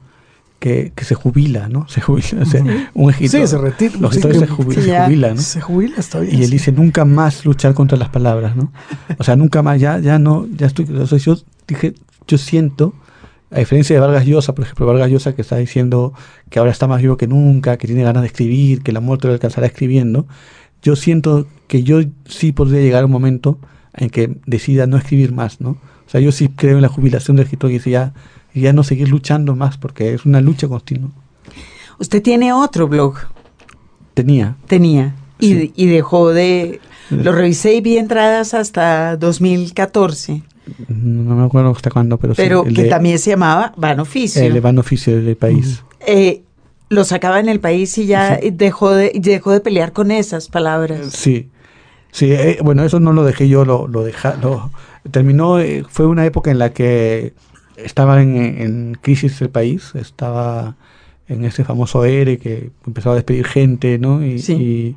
[0.60, 1.86] que, que se jubila, ¿no?
[1.88, 2.62] Se jubila, o sea,
[2.94, 3.40] un escritor.
[3.42, 3.92] Sí, se retira.
[4.00, 5.42] Los escritores se, jubi- sí, se jubilan, ¿no?
[5.42, 6.36] Se jubila, está bien.
[6.36, 6.52] Y él sí.
[6.52, 8.72] dice nunca más luchar contra las palabras, ¿no?
[9.18, 11.36] O sea, nunca más, ya, ya no, ya estoy, o sea, yo
[11.68, 11.92] dije,
[12.26, 12.94] yo siento,
[13.54, 16.12] a diferencia de Vargas Llosa, por ejemplo, Vargas Llosa que está diciendo
[16.50, 19.28] que ahora está más vivo que nunca, que tiene ganas de escribir, que la muerte
[19.28, 20.26] lo alcanzará escribiendo,
[20.82, 23.58] yo siento que yo sí podría llegar a un momento
[23.94, 25.70] en que decida no escribir más, ¿no?
[26.06, 28.12] O sea, yo sí creo en la jubilación del escritor y ya,
[28.54, 31.10] ya no seguir luchando más porque es una lucha continua.
[31.98, 33.14] Usted tiene otro blog,
[34.14, 34.56] Tenía.
[34.66, 35.72] tenía, y, Sí.
[35.76, 36.80] y dejó de...
[37.10, 40.42] Lo revisé y vi entradas hasta 2014,
[40.88, 42.74] No me acuerdo hasta cuándo, pero, pero sí.
[42.74, 44.42] que de- también se llamaba Van Oficio.
[44.42, 45.82] El Van Oficio del país.
[46.06, 46.42] Eh,
[46.88, 51.08] lo sacaba en el país y ya dejó, de, dejó de pelear con esas palabras.
[51.12, 51.48] Sí,
[52.12, 54.70] sí, eh, bueno, eso no lo dejé yo, lo, lo deja, lo
[55.10, 57.34] terminó, eh, fue una época en la que
[57.76, 60.76] estaba en, en crisis el país, estaba
[61.26, 64.24] en ese famoso ERE que empezaba a despedir gente, ¿no?
[64.24, 64.52] Y, Sí.
[64.52, 64.96] y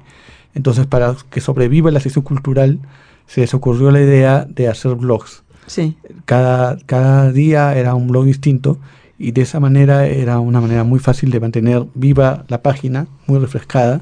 [0.54, 2.80] entonces para que sobreviva la sección cultural
[3.28, 5.44] se les ocurrió la idea de hacer blogs.
[5.68, 5.96] Sí.
[6.26, 8.78] Cada, cada día era un blog distinto
[9.20, 13.38] y de esa manera era una manera muy fácil de mantener viva la página, muy
[13.40, 14.02] refrescada,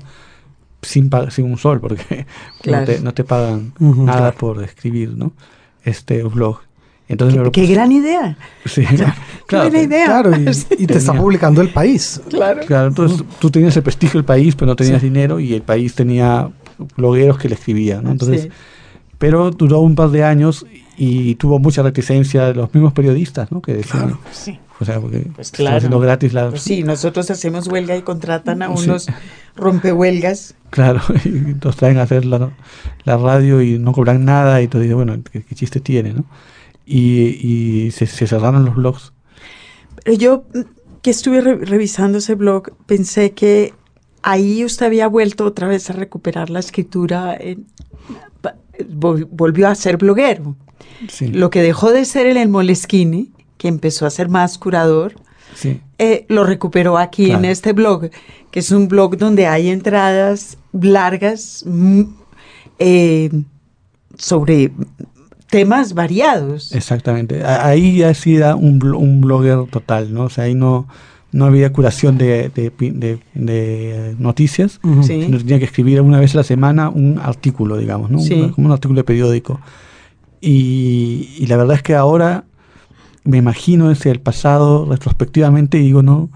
[0.82, 2.26] sin, sin un sol, porque
[2.62, 2.86] Claro.
[2.86, 4.38] no, te, no te pagan Ujú, nada claro.
[4.38, 5.34] por escribir, ¿no?
[5.84, 6.60] Este blog.
[7.08, 8.38] Entonces Qué, qué gran idea.
[8.66, 8.84] Sí,
[9.48, 10.06] Qué buena idea.
[10.06, 10.50] Claro, y,
[10.84, 12.20] y te está publicando el país.
[12.30, 12.62] Claro.
[12.66, 15.08] Claro, entonces tú tenías el prestigio del país, pero no tenías Sí.
[15.10, 16.50] dinero y el país tenía
[16.98, 18.12] blogueros que le escribían, ¿no?
[18.12, 18.50] Entonces, Sí.
[19.18, 20.66] pero duró un par de años
[20.98, 23.62] y tuvo mucha reticencia de los mismos periodistas, ¿no?
[23.62, 24.20] Que decían, Claro.
[24.32, 24.60] Sí.
[24.80, 25.78] o sea, porque Pues claro.
[25.78, 26.50] haciendo gratis la...
[26.50, 28.84] Pues sí, nosotros hacemos huelga y contratan a Sí.
[28.90, 29.08] unos
[29.56, 30.56] rompehuelgas.
[30.70, 31.30] Claro, y
[31.64, 32.52] nos traen a hacer la,
[33.04, 36.26] la radio y no cobran nada y todo, y bueno, ¿qué, qué chiste tiene, no?
[36.86, 37.40] Y,
[37.88, 39.14] y se, se cerraron los blogs.
[40.04, 40.60] Pero yo mm,
[41.02, 43.74] que estuve re- revisando ese blog, pensé que
[44.22, 47.66] ahí usted había vuelto otra vez a recuperar la escritura, en-
[48.90, 50.56] vol- volvió a ser bloguero.
[51.10, 55.14] Sí, Lo que dejó de ser en el Moleskine, que empezó a ser más curador,
[55.56, 58.10] sí, eh, lo recuperó aquí en este blog,
[58.52, 62.02] que es un blog donde hay entradas largas mm,
[62.80, 63.30] eh,
[64.18, 64.72] sobre
[65.50, 66.72] temas variados.
[66.74, 67.44] exactamente.
[67.46, 70.24] Ahí ya sí era un, un blogger total, ¿no?
[70.24, 70.88] O sea, ahí no,
[71.32, 74.80] no había curación de, de, pi- de- de noticias.
[75.04, 75.24] Sí.
[75.24, 78.20] sino tenía que escribir una vez a la semana un artículo, digamos, ¿no?
[78.20, 78.52] Sí.
[78.56, 79.60] Como un artículo de periódico.
[80.48, 82.44] Y, y la verdad es que ahora
[83.24, 86.30] me imagino ese el pasado retrospectivamente y digo, no,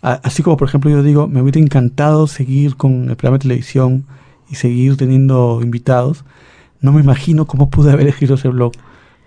[0.00, 3.42] a- así como por ejemplo yo digo, me hubiera encantado seguir con el programa de
[3.42, 4.04] televisión
[4.48, 6.24] y seguir teniendo invitados,
[6.80, 8.72] no me imagino cómo pude haber escrito ese blog.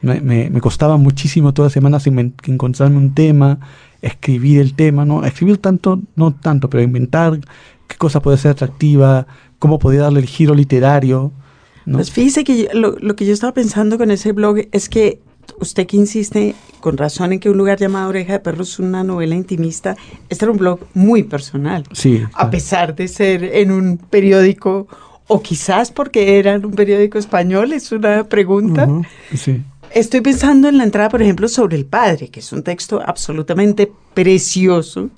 [0.01, 3.59] Me, me- me costaba muchísimo todas las semanas encontrarme un tema,
[4.01, 5.25] escribir el tema, ¿no?
[5.25, 7.39] Escribir tanto, no tanto, pero inventar
[7.87, 9.27] qué cosa puede ser atractiva,
[9.59, 11.33] cómo podía darle el giro literario,
[11.85, 11.97] ¿no?
[11.97, 15.19] Pues fíjese que yo- lo, lo que yo estaba pensando con ese blog es que
[15.59, 19.03] usted que insiste con razón en que un lugar llamado Oreja de Perro es una
[19.03, 19.95] novela intimista,
[20.29, 21.83] este era un blog muy personal.
[21.93, 24.87] sí, A pesar de ser en un periódico,
[25.27, 28.85] o quizás porque era en un periódico español, es una pregunta.
[28.85, 29.03] Ujú.
[29.35, 29.61] sí,
[29.93, 33.91] Estoy pensando en la entrada, por ejemplo, sobre el padre, que es un texto absolutamente
[34.13, 35.09] precioso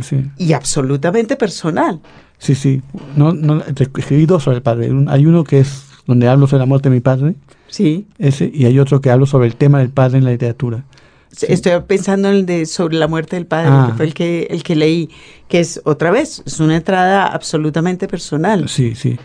[0.00, 0.30] sí.
[0.38, 2.00] y absolutamente personal.
[2.38, 2.82] Sí, sí.
[3.16, 3.62] No, no,
[3.96, 4.90] escribí dos sobre el padre.
[5.08, 7.34] Hay uno que es donde hablo sobre la muerte de mi padre,
[7.68, 8.06] Sí.
[8.18, 10.84] ese, y hay otro que hablo sobre el tema del padre en la literatura.
[11.30, 11.46] Sí.
[11.48, 13.86] Estoy pensando en el de sobre la muerte del padre, Ah.
[13.90, 15.08] que fue el que, el que leí,
[15.48, 18.68] que es otra vez, es una entrada absolutamente personal.
[18.68, 19.18] Sí, sí.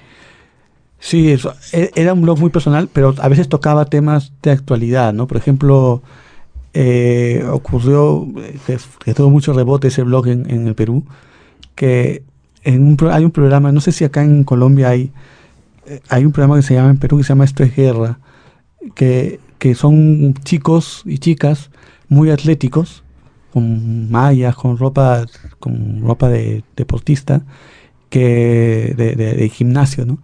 [0.99, 5.13] Sí, eso, e- era un blog muy personal, pero a veces tocaba temas de actualidad,
[5.13, 5.27] ¿no?
[5.27, 6.01] Por ejemplo,
[6.73, 8.27] eh, ocurrió,
[8.65, 11.03] que, que tuvo mucho rebote ese blog en, en el Perú,
[11.75, 12.23] que
[12.63, 15.11] en un, hay un programa, no sé si acá en Colombia hay,
[16.09, 18.19] hay un programa que se llama en Perú que se llama Esto es Guerra,
[18.95, 21.71] que, que son chicos y chicas
[22.09, 23.03] muy atléticos,
[23.53, 25.25] con mallas, con ropa,
[25.59, 27.41] con ropa de deportista,
[28.09, 30.19] que de, de- de gimnasio, ¿no?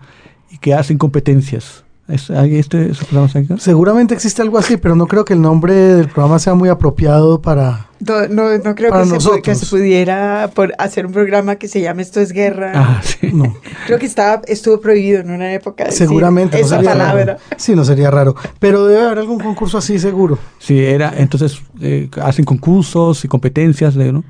[0.52, 1.83] Y que hacen competencias.
[2.08, 3.56] ¿Es, ¿Hay este, esos programas acá?
[3.58, 7.42] Seguramente existe algo así, pero no creo que el nombre del programa sea muy apropiado
[7.42, 7.88] para...
[8.06, 11.80] No, no, no creo Para que se, que pudiera por hacer un programa que se
[11.80, 12.74] llame Esto es Guerra.
[12.76, 13.30] Ah, sí.
[13.34, 13.56] No,
[13.88, 15.86] Creo que estaba, estuvo prohibido en una época.
[15.86, 16.60] decir seguramente.
[16.60, 17.26] no Esa sería palabra.
[17.26, 17.40] raro.
[17.56, 18.36] Sí, no sería raro.
[18.60, 20.38] Pero debe haber algún concurso así, seguro.
[20.60, 24.26] Sí, era, entonces eh, hacen concursos y competencias, ¿no?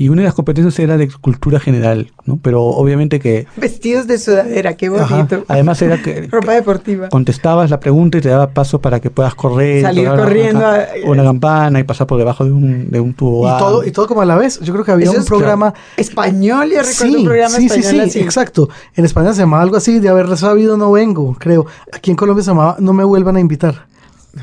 [0.00, 2.38] Y una de las competencias era de cultura general, ¿no?
[2.40, 5.16] Pero obviamente que, Vestidos de sudadera, qué Ajá.
[5.16, 5.44] bonito.
[5.48, 7.08] además era que Ropa deportiva.
[7.08, 10.86] contestabas la pregunta y te daba paso para que puedas correr, Salir una- corriendo a-
[11.04, 13.48] una campana y pasar por debajo de un, de un tubo.
[13.52, 14.60] Y todo, y todo como a la vez.
[14.60, 15.74] Yo creo que había Eso un es programa...
[15.96, 18.20] Español, yo recuerdo un Sí, programa sí, sí, español sí, así.
[18.20, 18.68] exacto.
[18.94, 21.66] En España se llamaba algo así, de haber sabido no vengo, creo.
[21.92, 23.86] Aquí en Colombia se llamaba No me vuelvan a invitar.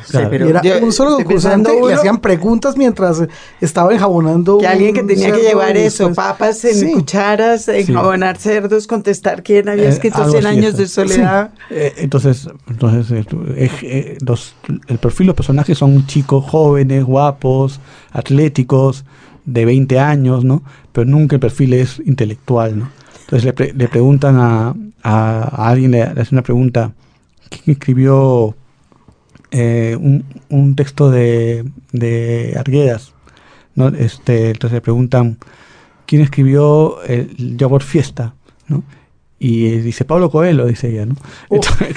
[0.10, 0.30] Claro.
[0.30, 3.28] pero y era yo un solo concursante pensando y le hacían preguntas mientras eh,
[3.62, 4.58] estaba enjabonando.
[4.58, 6.92] Que alguien que tenía que llevar eso, después- papas en Sí.
[6.92, 10.78] cucharas, enjabonar cerdos, contestar quién había Eh, escrito algo 100 así años es.
[10.78, 11.52] de soledad.
[11.70, 14.56] Eh, entonces, entonces eh, eh, eh, los-
[14.88, 17.80] el perfil de los personajes son chicos jóvenes, guapos,
[18.12, 19.06] atléticos,
[19.46, 20.64] de 20 años, ¿no?
[20.92, 22.90] Pero nunca el perfil es intelectual, ¿no?
[23.22, 26.92] Entonces le, pre- le preguntan a, a- a alguien, le, le hacen una pregunta,
[27.50, 28.56] ¿quién escribió
[29.52, 33.14] eh, un, un texto de, de Arguedas?
[33.76, 33.90] ¿no?
[33.90, 35.38] Este, entonces le preguntan,
[36.06, 38.34] ¿quién escribió el Yabor Fiesta?
[38.68, 38.84] ¿no?
[39.38, 41.16] Y eh, dice Pablo Coelho, dice ella, ¿no?
[41.50, 41.96] Entonces,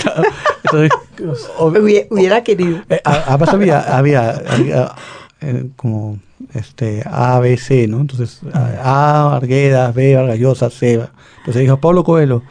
[0.64, 2.82] entonces, Hubiera querido.
[2.88, 4.92] eh, además había, había, había,
[5.40, 6.18] eh, como
[6.52, 8.00] este A, B, C, ¿no?
[8.00, 10.94] Entonces A, Arguedas, B, Vargas Llosa, C.
[11.38, 12.42] Entonces dijo Pablo Coelho.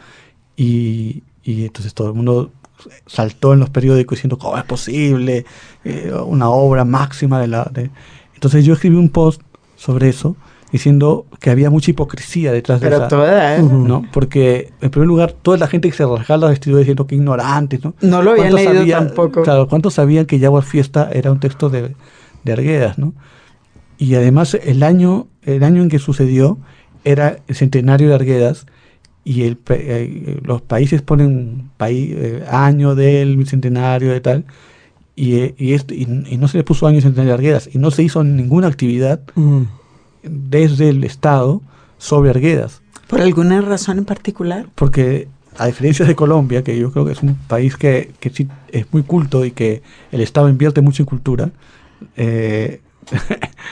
[0.56, 2.50] Y, y entonces todo el mundo
[3.06, 5.44] saltó en los periódicos diciendo cómo es posible,
[5.84, 7.64] Eh, una obra máxima de la...
[7.72, 7.90] de-".
[8.34, 9.40] Entonces yo escribí un post
[9.76, 10.36] sobre eso
[10.70, 13.08] diciendo que había mucha hipocresía detrás de Pero esa...
[13.08, 13.62] toda, ¿eh?
[13.62, 14.04] ¿no?
[14.12, 17.82] Porque, en primer lugar, toda la gente que se rasgaba los vestidos diciendo que ignorantes,
[17.82, 17.94] ¿no?
[18.02, 19.42] No lo habían ¿Cuántos leído sabían- tampoco.
[19.44, 21.94] Claro, ¿cuántos sabían que Jaguar Fiesta era un texto de,
[22.44, 23.14] de Arguedas, ¿no?
[23.96, 26.58] Y además, el año, el año en que sucedió
[27.04, 28.66] era el centenario de Arguedas
[29.28, 34.44] y el, eh, los países ponen paí- eh, año del bicentenario de tal
[35.16, 37.78] y, eh, y, esto, y, y no se le puso año centenario de Arguedas y
[37.78, 39.62] no se hizo ninguna actividad Mm.
[40.22, 41.60] desde el Estado
[41.98, 42.80] sobre Arguedas.
[43.06, 44.66] ¿Por alguna razón en particular?
[44.74, 48.48] Porque a diferencia de Colombia, que yo creo que es un país que, que sí
[48.72, 51.50] es muy culto y que el Estado invierte mucho en cultura,
[52.16, 52.80] eh,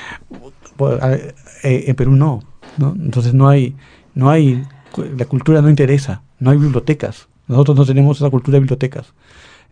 [1.62, 2.42] eh, en Perú no,
[2.79, 2.95] ¿no?
[3.01, 3.75] Entonces no hay,
[4.14, 4.62] no hay,
[4.97, 7.29] la cultura no interesa, no hay bibliotecas.
[7.49, 9.13] Nosotros no tenemos esa cultura de bibliotecas.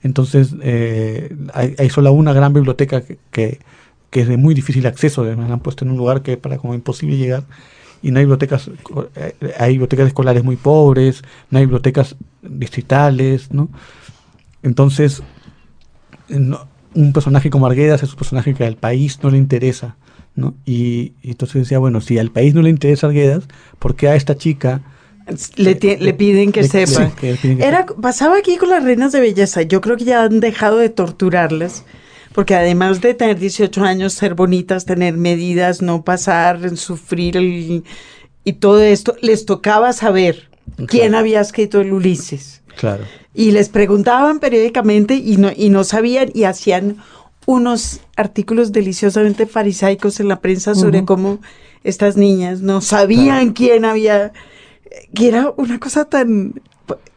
[0.02, 3.60] Entonces eh, hay, hay solo una gran biblioteca que, que,
[4.12, 6.74] es de muy difícil acceso, además la han puesto en un lugar que para como
[6.74, 7.42] imposible llegar
[8.02, 8.70] y no hay bibliotecas,
[9.16, 13.70] eh, hay bibliotecas escolares muy pobres, no hay bibliotecas distritales, ¿no?
[14.62, 15.22] Entonces,
[16.28, 19.96] eh, no- un personaje como Arguedas es un personaje que al país no le interesa,
[20.36, 20.54] ¿no?
[20.64, 24.14] Y, y entonces decía, bueno, si al país no le interesa Arguedas, ¿por qué a
[24.16, 24.82] esta chica
[25.56, 25.74] Le,
[26.14, 27.10] piden que le- sepa.
[27.20, 29.62] sí, que Era, pasaba aquí con las reinas de belleza.
[29.62, 31.84] Yo creo que ya han dejado de torturarlas.
[32.34, 37.84] Porque además de tener 18 años, ser bonitas, tener medidas, no pasar, sufrir el-
[38.44, 40.48] y todo esto, les tocaba saber
[40.88, 42.60] quién había escrito el Ulises.
[42.76, 43.04] Claro.
[43.34, 46.96] Y les preguntaban periódicamente y no, y no sabían y hacían
[47.46, 51.38] unos artículos deliciosamente farisaicos en la prensa sobre cómo
[51.84, 54.32] estas niñas no sabían quién había,
[55.14, 56.60] que era una cosa tan,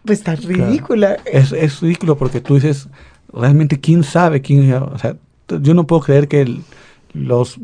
[0.05, 1.17] pues tan ridícula.
[1.25, 2.87] Es, es ridículo porque tú dices,
[3.33, 4.71] realmente, ¿quién sabe quién?
[4.73, 5.15] O sea,
[5.61, 6.63] yo no puedo creer que el-
[7.17, 7.57] los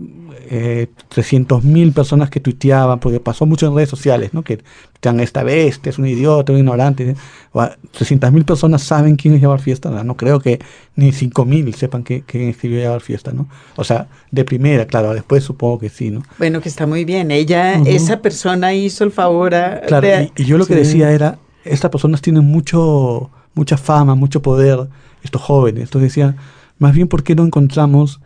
[0.50, 4.44] eh, 300.000 personas que tuiteaban, porque pasó mucho en redes sociales, ¿no?
[4.44, 4.58] Que
[4.94, 7.12] tuitean esta bestia, es un idiota, un ignorante.
[7.12, 7.16] ¿eh?
[7.52, 9.90] O a- 300.000 personas saben quién es Llevar Fiesta.
[9.90, 10.60] No, No creo que
[10.96, 13.48] ni 5.000 sepan que- quién escribió Llevar Fiesta, ¿no?
[13.76, 16.24] O sea, de primera, claro, después supongo que sí, ¿no?
[16.38, 17.32] Bueno, que está muy bien.
[17.32, 19.82] Ella, esa persona hizo el favor a...
[19.82, 20.80] Claro, de- y, y yo lo que Sí.
[20.80, 24.88] decía era, estas personas tienen mucho, mucha fama, mucho poder,
[25.24, 25.84] estos jóvenes.
[25.84, 26.36] Entonces decía,
[26.80, 28.20] más bien, ¿por qué no encontramos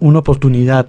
[0.00, 0.88] una oportunidad?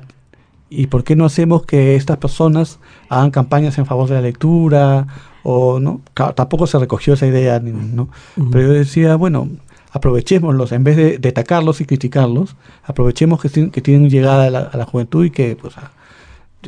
[0.70, 2.80] ¿Y por qué no hacemos que estas personas
[3.10, 5.08] hagan campañas en favor de la lectura?
[5.44, 6.02] O no,
[6.36, 8.10] tampoco se recogió esa idea, ¿no?
[8.52, 9.48] Pero yo decía, bueno,
[9.92, 14.50] aprovechémoslos, en vez de, de atacarlos y criticarlos, aprovechemos que, tienen- que tienen llegada a
[14.52, 15.92] la, a la juventud y que, pues, a-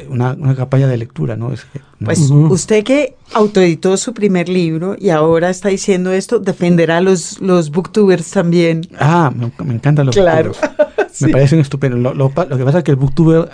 [0.10, 1.52] una, una campaña de lectura, ¿no?
[1.52, 2.06] Es que, ¿no?
[2.06, 7.40] Pues usted que autoeditó su primer libro y ahora está diciendo esto, defenderá a los,
[7.42, 8.82] los booktubers también.
[9.00, 10.52] Ah, me, me encantan los Claro.
[10.52, 10.92] booktubers.
[11.22, 12.00] Me parecen estupendos.
[12.00, 13.50] Lo, lo pa- lo que pasa es que el booktuber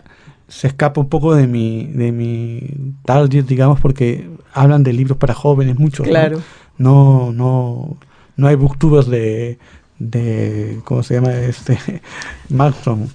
[0.47, 5.33] se escapa un poco de mi, de mi target, digamos, porque hablan de libros para
[5.33, 6.03] jóvenes mucho.
[6.03, 6.09] ¿no?
[6.09, 6.39] Claro.
[6.77, 7.97] No, no,
[8.35, 9.57] no hay booktubers de,
[10.00, 11.78] de ¿cómo se llama este?
[12.50, 13.10] Markson,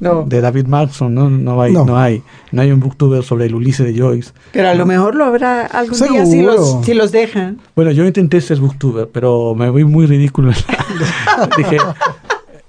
[0.00, 1.84] No, de David Markson, no, no hay, No.
[1.84, 1.98] no.
[1.98, 2.22] hay,
[2.52, 4.32] no hay un booktuber sobre el Ulises de Joyce.
[4.52, 6.54] pero a lo mejor lo habrá algún día si Seguro.
[6.54, 7.58] los, si los dejan.
[7.74, 10.52] Bueno, yo intenté ser booktuber, pero me voy muy ridículo.
[11.56, 11.78] Dije,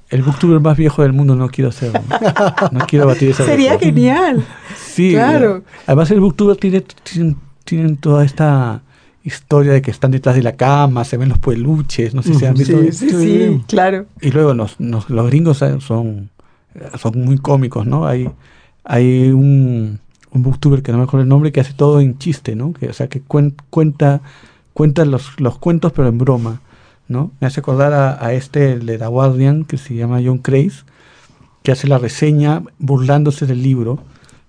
[0.10, 1.92] el booktuber más viejo del mundo no quiero ser.
[2.72, 4.44] No, quiero batir esa Sería genial.
[4.76, 5.64] Sí, Claro.
[5.86, 8.82] Además, el booktuber tiene, tienen, tienen toda esta
[9.30, 12.46] historia de que están detrás de la cama, se ven los peluches, no sé si
[12.46, 12.82] han visto.
[12.82, 14.06] Sí, sí, sí, claro.
[14.22, 16.30] Y luego los, los, los gringos eh, son,
[16.98, 18.06] son muy cómicos, ¿no?
[18.06, 18.30] Hay,
[18.84, 20.00] hay un,
[20.32, 22.74] un booktuber que no me acuerdo el nombre que hace todo en chiste, ¿no?
[22.74, 24.22] Que, o sea, que cuen- cuenta,
[24.74, 26.62] cuenta los, los cuentos pero en broma,
[27.08, 27.32] ¿no?
[27.40, 30.84] Me hace acordar a, a este, el de The Guardian, que se llama John Craze,
[31.64, 34.00] que hace la reseña burlándose del libro,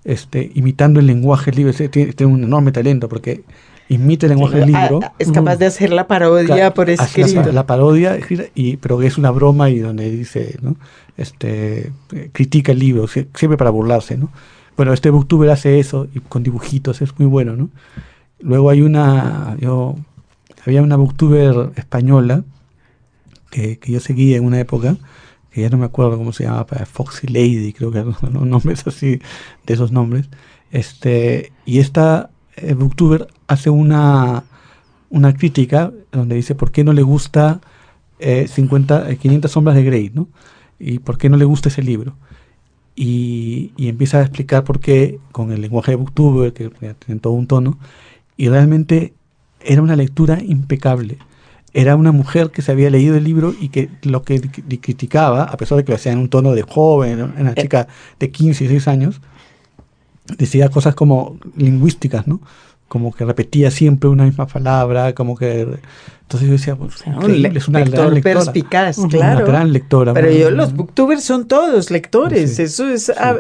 [0.05, 1.70] este, imitando el lenguaje del libro.
[1.70, 3.45] Ese Tiene, tiene un enorme talento porque
[3.91, 5.01] imita el lenguaje del libro.
[5.03, 7.43] Ah, ah, es capaz de hacer la parodia Claro, por escrito.
[7.49, 8.18] La, la parodia,
[8.55, 10.76] y, pero que es una broma y donde dice, ¿no?
[11.18, 11.93] Este,
[12.32, 14.30] critica el libro, sie- siempre para burlarse, ¿no?
[14.76, 17.68] Bueno, este booktuber hace eso y con dibujitos, es muy bueno, ¿no?
[18.38, 19.97] Luego hay una, yo,
[20.64, 22.45] había una booktuber española
[23.51, 24.97] que, que yo seguía en una época,
[25.51, 28.14] que ya no me acuerdo cómo se llama, para Foxy Lady, creo que eran
[28.49, 29.20] nombres así,
[29.66, 30.28] de esos nombres.
[30.70, 34.44] Este, y esta eh, booktuber hace una,
[35.11, 37.61] una crítica donde dice por qué no le gusta
[38.18, 40.28] eh, 50, eh, 500 sombras de Grey, ¿no?
[40.78, 42.14] Y por qué no le gusta ese libro.
[42.96, 47.32] Y, y empieza a explicar por qué con el lenguaje de booktuber, que tiene todo
[47.32, 47.78] un tono,
[48.36, 49.14] y realmente
[49.61, 51.18] era una lectura impecable.
[51.72, 55.44] Era una mujer que se había leído el libro y que lo que cri- criticaba,
[55.44, 57.86] a pesar de que lo hacía en un tono de joven, una chica
[58.18, 59.20] de 15 y 16 años,
[60.39, 62.41] decía cosas como lingüísticas, ¿no?
[62.89, 65.66] Como que repetía siempre una misma palabra, como que...
[66.22, 68.35] Entonces yo decía, pues, Un le- es una lector gran lectora.
[68.41, 69.47] perspicaz, Una claro.
[69.47, 70.12] gran lectora.
[70.14, 72.57] Pero una- yo, los booktubers son todos lectores.
[72.57, 72.62] Sí.
[72.62, 73.11] Eso es.
[73.11, 73.37] ah,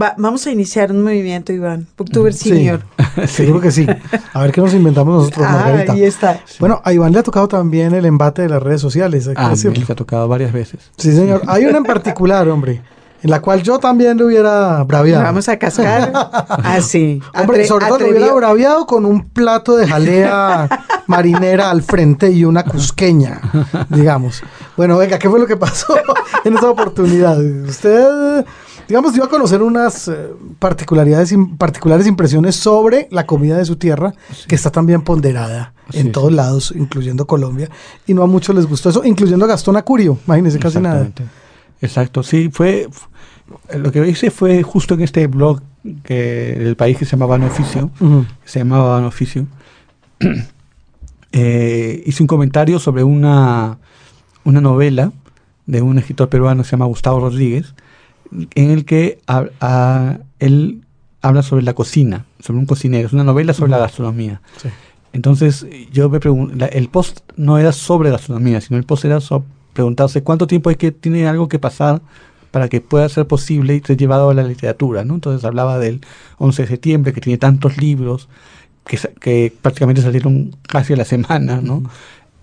[0.00, 1.86] va- vamos a iniciar un movimiento, Iván.
[1.96, 2.48] Booktuber Sí.
[2.50, 2.82] senior.
[3.26, 3.86] Seguro que sí.
[4.32, 6.40] A ver qué nos inventamos nosotros, Ah, ahí está.
[6.58, 9.28] Bueno, a Iván le ha tocado también el embate de las redes sociales.
[9.28, 9.78] hay que Ah, decirlo.
[9.78, 10.90] les ha tocado varias veces.
[10.96, 11.42] Sí, señor.
[11.48, 12.80] Hay una en particular, hombre,
[13.22, 15.22] en la cual yo también le hubiera braviado.
[15.22, 16.12] Vamos a cascar.
[16.64, 17.22] Así.
[17.34, 20.68] Hombre, sobre todo le hubiera braviado con un plato de jalea
[21.06, 23.40] marinera al frente y una cusqueña,
[23.88, 24.42] digamos.
[24.76, 25.94] Bueno, venga, ¿qué fue lo que pasó
[26.44, 27.38] en esta oportunidad?
[27.38, 28.44] Usted,
[28.88, 34.14] digamos, dio a conocer unas eh, particularidades, particulares impresiones sobre la comida de su tierra,
[34.48, 37.68] que está también ponderada en todos lados, incluyendo Colombia,
[38.06, 41.08] y no a muchos les gustó eso, incluyendo a Gastón Acurio, imagínense casi nada.
[41.82, 42.88] Exacto, sí, fue
[43.78, 45.60] lo que hice fue justo en este blog
[46.04, 48.24] que del país que se llamaba No Oficio, Ujú.
[48.44, 49.46] se llamaba No Oficio,
[51.32, 53.78] eh, hice un comentario sobre una,
[54.44, 55.12] una novela
[55.66, 57.74] de un escritor peruano que se llama Gustavo Rodríguez,
[58.54, 60.82] en el que hab- a- él
[61.20, 64.40] habla sobre la cocina, sobre un cocinero, es una novela sobre la gastronomía.
[64.60, 64.68] Sí.
[65.12, 69.44] Entonces yo me pregunto, el post no era sobre gastronomía, sino el post era sobre
[69.72, 72.02] preguntarse cuánto tiempo hay que tiene algo que pasar
[72.52, 75.14] para que pueda ser posible y ser llevado a la literatura, ¿no?
[75.14, 76.00] Entonces hablaba del
[76.38, 78.28] 11 de septiembre, que tiene tantos libros,
[78.86, 81.82] que, que prácticamente salieron casi a la semana, ¿no?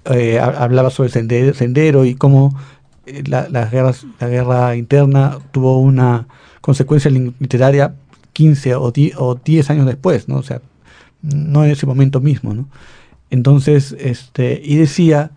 [0.06, 2.58] Eh, ha- hablaba sobre el sendero, sendero y cómo
[3.06, 6.28] eh, la, las guerras- la guerra interna tuvo una
[6.62, 7.96] consecuencia literaria
[8.34, 10.38] 15 o 10, o 10 años después, ¿no?
[10.38, 10.62] O sea,
[11.22, 12.68] no en ese momento mismo, ¿no?
[13.30, 15.32] Entonces, este, y decía,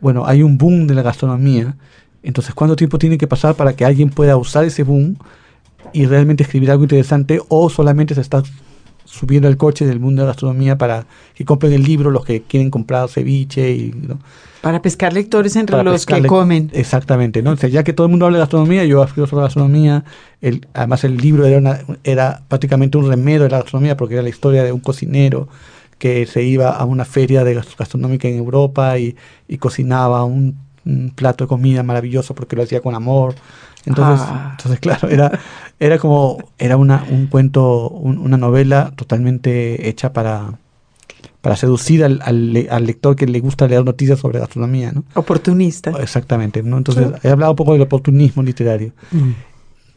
[0.00, 1.76] bueno, hay un boom de la gastronomía,
[2.22, 5.16] entonces, ¿cuánto tiempo tiene que pasar para que alguien pueda usar ese boom
[5.92, 8.42] y realmente escribir algo interesante o solamente se está
[9.04, 12.42] subiendo el coche del mundo de la gastronomía para que compren el libro los que
[12.42, 14.18] quieren comprar ceviche y ¿no?
[14.60, 16.70] Para pescar lectores entre para los que comen.
[16.74, 17.52] Exactamente, ¿no?
[17.52, 20.04] O sea, ya que todo el mundo habla de gastronomía, yo escribo sobre gastronomía.
[20.42, 24.22] El, además, el libro era, una- era prácticamente un remedio de la gastronomía porque era
[24.22, 25.48] la historia de un cocinero
[25.98, 29.16] que se iba a una feria de gast- gastronómica en Europa y,
[29.48, 30.56] y cocinaba un,
[30.88, 33.34] un plato de comida maravilloso porque lo hacía con amor.
[33.86, 34.48] Entonces, Ah.
[34.56, 35.30] entonces claro, era,
[35.78, 40.58] era como, era una, un cuento, un- una novela totalmente hecha para,
[41.40, 45.04] para seducir al, al, le- al lector que le gusta leer noticias sobre gastronomía, ¿no?
[45.14, 45.90] Oportunista.
[46.00, 46.76] Exactamente, ¿no?
[46.78, 49.30] Entonces, he hablado un poco del oportunismo literario, Mm.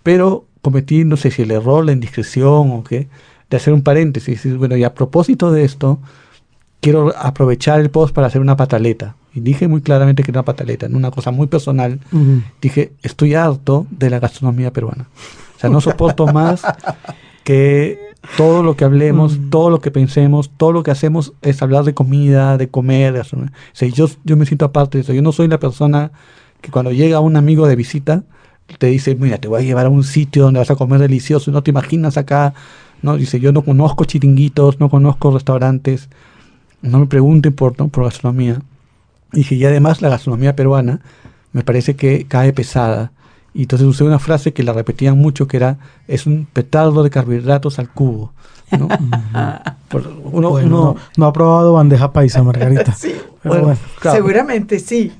[0.03, 3.07] pero cometí, no sé si el error, la indiscreción o qué,
[3.49, 5.99] de hacer un paréntesis bueno, y a propósito de esto,
[6.81, 9.15] quiero aprovechar el post para hacer una pataleta.
[9.33, 10.97] Y dije muy claramente que era una pataleta, ¿no?
[10.97, 11.99] una cosa muy personal.
[12.11, 12.37] Mm.
[12.61, 15.07] Dije, estoy harto de la gastronomía peruana.
[15.55, 16.63] O sea, no soporto más
[17.43, 17.99] que
[18.37, 21.93] todo lo que hablemos, todo lo que pensemos, todo lo que hacemos es hablar de
[21.93, 23.13] comida, de comer.
[23.13, 23.21] de.
[23.21, 23.25] O
[23.73, 25.13] sea, yo, yo me siento aparte de eso.
[25.13, 26.11] Yo no soy la persona
[26.61, 28.23] que cuando llega un amigo de visita
[28.77, 31.51] te dice, mira, te voy a llevar a un sitio donde vas a comer delicioso,
[31.51, 32.53] no te imaginas acá.
[33.01, 36.09] No, dice, yo no conozco chiringuitos, no conozco restaurantes,
[36.81, 37.87] no me pregunten por, ¿no?
[37.87, 38.61] por gastronomía.
[39.33, 40.99] Y dije, y además la gastronomía peruana
[41.53, 43.11] me parece que cae pesada.
[43.53, 45.77] Y entonces usé una frase que la repetían mucho, que era,
[46.07, 48.31] es un petardo de carbohidratos al cubo.
[48.77, 48.87] ¿no?
[50.23, 52.93] Uno, Bueno, uno- no, no ha probado bandeja paisa, Margarita.
[52.97, 53.13] Sí,
[53.43, 53.79] bueno, bueno.
[53.99, 55.11] claro, seguramente sí.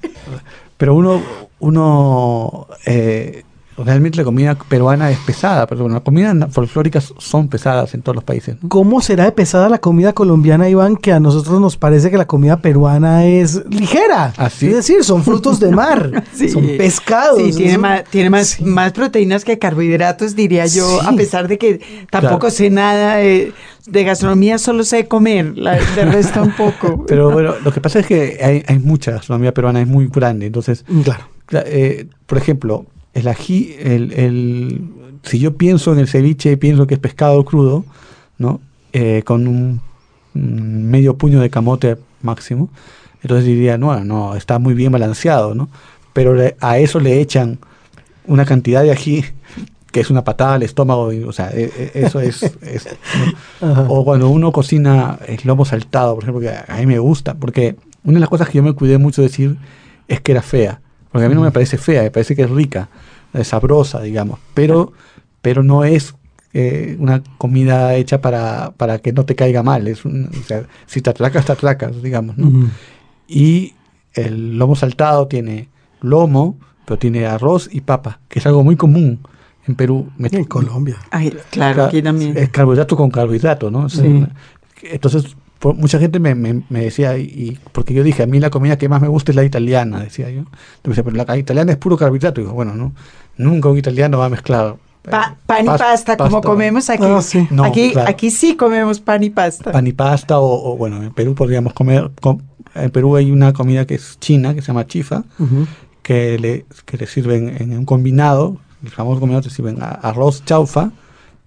[0.78, 1.22] pero uno,
[1.60, 3.44] uno eh,
[3.84, 8.16] realmente la comida peruana es pesada, pero bueno, las comidas folclóricas son pesadas en todos
[8.16, 8.56] los países.
[8.62, 8.70] ¿no?
[8.70, 12.26] ¿Cómo será de pesada la comida colombiana, Iván, que a nosotros nos parece que la
[12.28, 14.34] comida peruana es ligera?
[14.38, 14.68] ¿Ah, sí?
[14.68, 16.50] Es decir, son frutos de mar, Sí.
[16.50, 17.38] son pescados.
[17.42, 18.64] Sí, tiene, más, tiene más, Sí.
[18.64, 21.06] más proteínas que carbohidratos, diría yo, Sí.
[21.08, 21.80] a pesar de que
[22.10, 22.56] tampoco Claro.
[22.56, 23.54] sé nada de,
[23.88, 27.06] de gastronomía, solo sé comer, la, de resto un poco.
[27.08, 30.46] Pero bueno, lo que pasa es que hay, hay mucha gastronomía peruana, es muy grande,
[30.48, 31.26] entonces Claro.
[31.48, 34.82] Cla- eh, por ejemplo, el ají, el, el-
[35.24, 37.86] si yo pienso en el ceviche, pienso que es pescado crudo,
[38.38, 38.60] ¿no?
[38.94, 39.82] Eh, con un,
[40.34, 42.70] un medio puño de camote máximo,
[43.22, 45.70] entonces diría, no, no, está muy bien balanceado, ¿no?
[46.14, 47.60] Pero le- a eso le echan
[48.26, 49.24] una cantidad de ají
[49.92, 52.42] que es una patada al estómago, y, o sea, e- e- eso es...
[52.62, 52.88] es,
[53.62, 53.72] ¿no?
[53.72, 53.86] Ajá.
[53.90, 57.76] O cuando uno cocina el lomo saltado, por ejemplo, que a mí me gusta, porque
[58.06, 59.58] una de las cosas que yo me cuidé mucho de decir
[60.08, 60.80] es que era fea,
[61.12, 62.90] porque a mí no me parece fea, me parece que es rica,
[63.34, 64.94] es sabrosa, digamos, pero,
[65.42, 66.16] pero no es
[66.54, 70.64] eh, una comida hecha para, para que no te caiga mal, es un- o sea,
[70.86, 72.70] si te atracas, te atracas, digamos, ¿no?
[73.28, 73.74] Y
[74.14, 75.70] el lomo saltado tiene
[76.02, 79.20] lomo, pero tiene arroz y papa, que es algo muy común
[79.68, 80.10] en Perú.
[80.18, 80.98] Me- En Colombia.
[81.12, 82.36] Ay, claro, aquí también.
[82.38, 83.88] es carbohidrato con carbohidrato, ¿no?
[83.88, 84.26] Sí.
[84.84, 88.40] Entonces, por- mucha gente me, me- me decía, y, y- porque yo dije, a mí
[88.42, 90.44] la comida que más me gusta es la italiana, decía yo.
[90.78, 92.42] Entonces, pero la italiana es puro carbohidrato.
[92.42, 92.92] Y digo, bueno, no,
[93.38, 94.76] nunca un italiano va a mezclar.
[95.06, 97.04] eh, Pa- pan y pas- pasta, como pasta, comemos aquí.
[97.06, 97.48] Ah, sí.
[97.50, 98.10] No, aquí, claro.
[98.10, 99.72] aquí sí comemos pan y pasta.
[99.72, 102.12] Pan y pasta, o, o, bueno, en Perú podríamos comer.
[102.22, 102.42] com-
[102.76, 105.24] en Perú hay una comida que es china, que se llama chifa,
[106.04, 110.44] que le, que le sirven en un combinado, el famoso combinado te sirven a- arroz
[110.46, 110.92] chaufa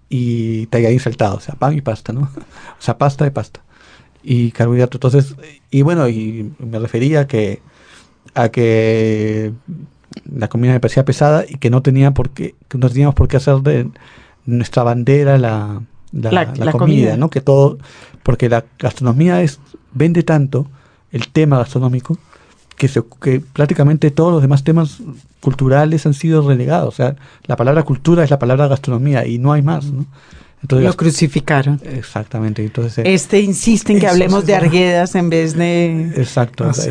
[0.09, 2.23] y tallarín saltado, o sea, pan y pasta, ¿no?
[2.79, 3.61] O sea, pasta y pasta.
[4.25, 4.97] Y carbohidrato.
[4.97, 5.35] Entonces,
[5.71, 7.61] y bueno, y me refería a que,
[8.35, 9.53] a que
[10.35, 13.29] la comida me parecía pesada y que no tenía por qué, que no teníamos por
[13.29, 13.89] qué hacer de
[14.47, 17.17] nuestra bandera la, la, La- la la comida, comida.
[17.17, 17.29] ¿no?
[17.29, 17.79] Que todo,
[18.23, 19.61] porque la gastronomía es,
[19.93, 20.67] vende tanto,
[21.13, 22.17] el tema gastronómico,
[22.77, 25.01] que, se, que prácticamente todos los demás temas
[25.41, 26.89] culturales han sido relegados.
[26.89, 27.17] O sea,
[27.47, 30.07] la palabra cultura es la palabra gastronomía y no hay más, ¿no?
[30.65, 31.79] Entonces, Lo crucificaron.
[31.85, 32.65] exactamente.
[32.65, 36.09] Entonces, eh, Este insiste en que hablemos de arguedas en vez de...
[36.17, 36.65] Exacto.
[36.65, 36.91] Ah, sí.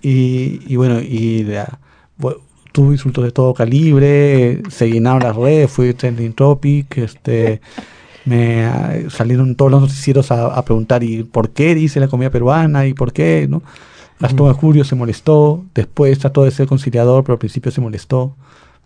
[0.00, 1.78] y, y bueno, y la-
[2.18, 2.38] bu-
[2.72, 7.60] tuve insultos de todo calibre, se llenaron las redes, fui trending topic, este,
[8.24, 12.86] me salieron todos los noticieros a, a preguntar y por qué dice la comida peruana
[12.86, 13.62] y por qué, ¿no?
[14.20, 18.36] Gastón Ajurio se molestó, después trató de ser conciliador, pero al principio se molestó,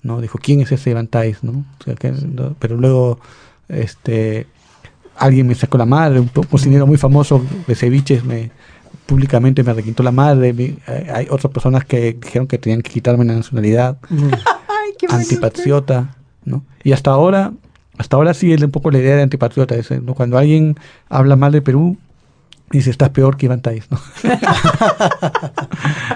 [0.02, 0.20] ¿no?
[0.20, 1.64] Dijo, ¿quién es ese Iván Tais, no?
[1.78, 3.20] O sea, que- no, Pero luego,
[3.68, 4.46] este,
[5.16, 8.50] alguien me sacó la madre, un cocinero muy famoso de ceviches me
[9.06, 12.90] públicamente me requintó la madre, mi- eh, hay otras personas que dijeron que tenían que
[12.90, 14.30] quitarme la nacionalidad, Ujú.
[14.32, 15.14] Ay, qué bonito.
[15.30, 16.64] antipatriota, ¿no?
[16.82, 17.52] Y hasta ahora,
[17.98, 20.14] hasta ahora sí es un poco la idea de antipatriota, es, ¿no?
[20.14, 20.74] cuando alguien
[21.08, 21.96] habla mal de Perú,
[22.70, 24.00] dice, estás peor que Iván Tais, ¿no?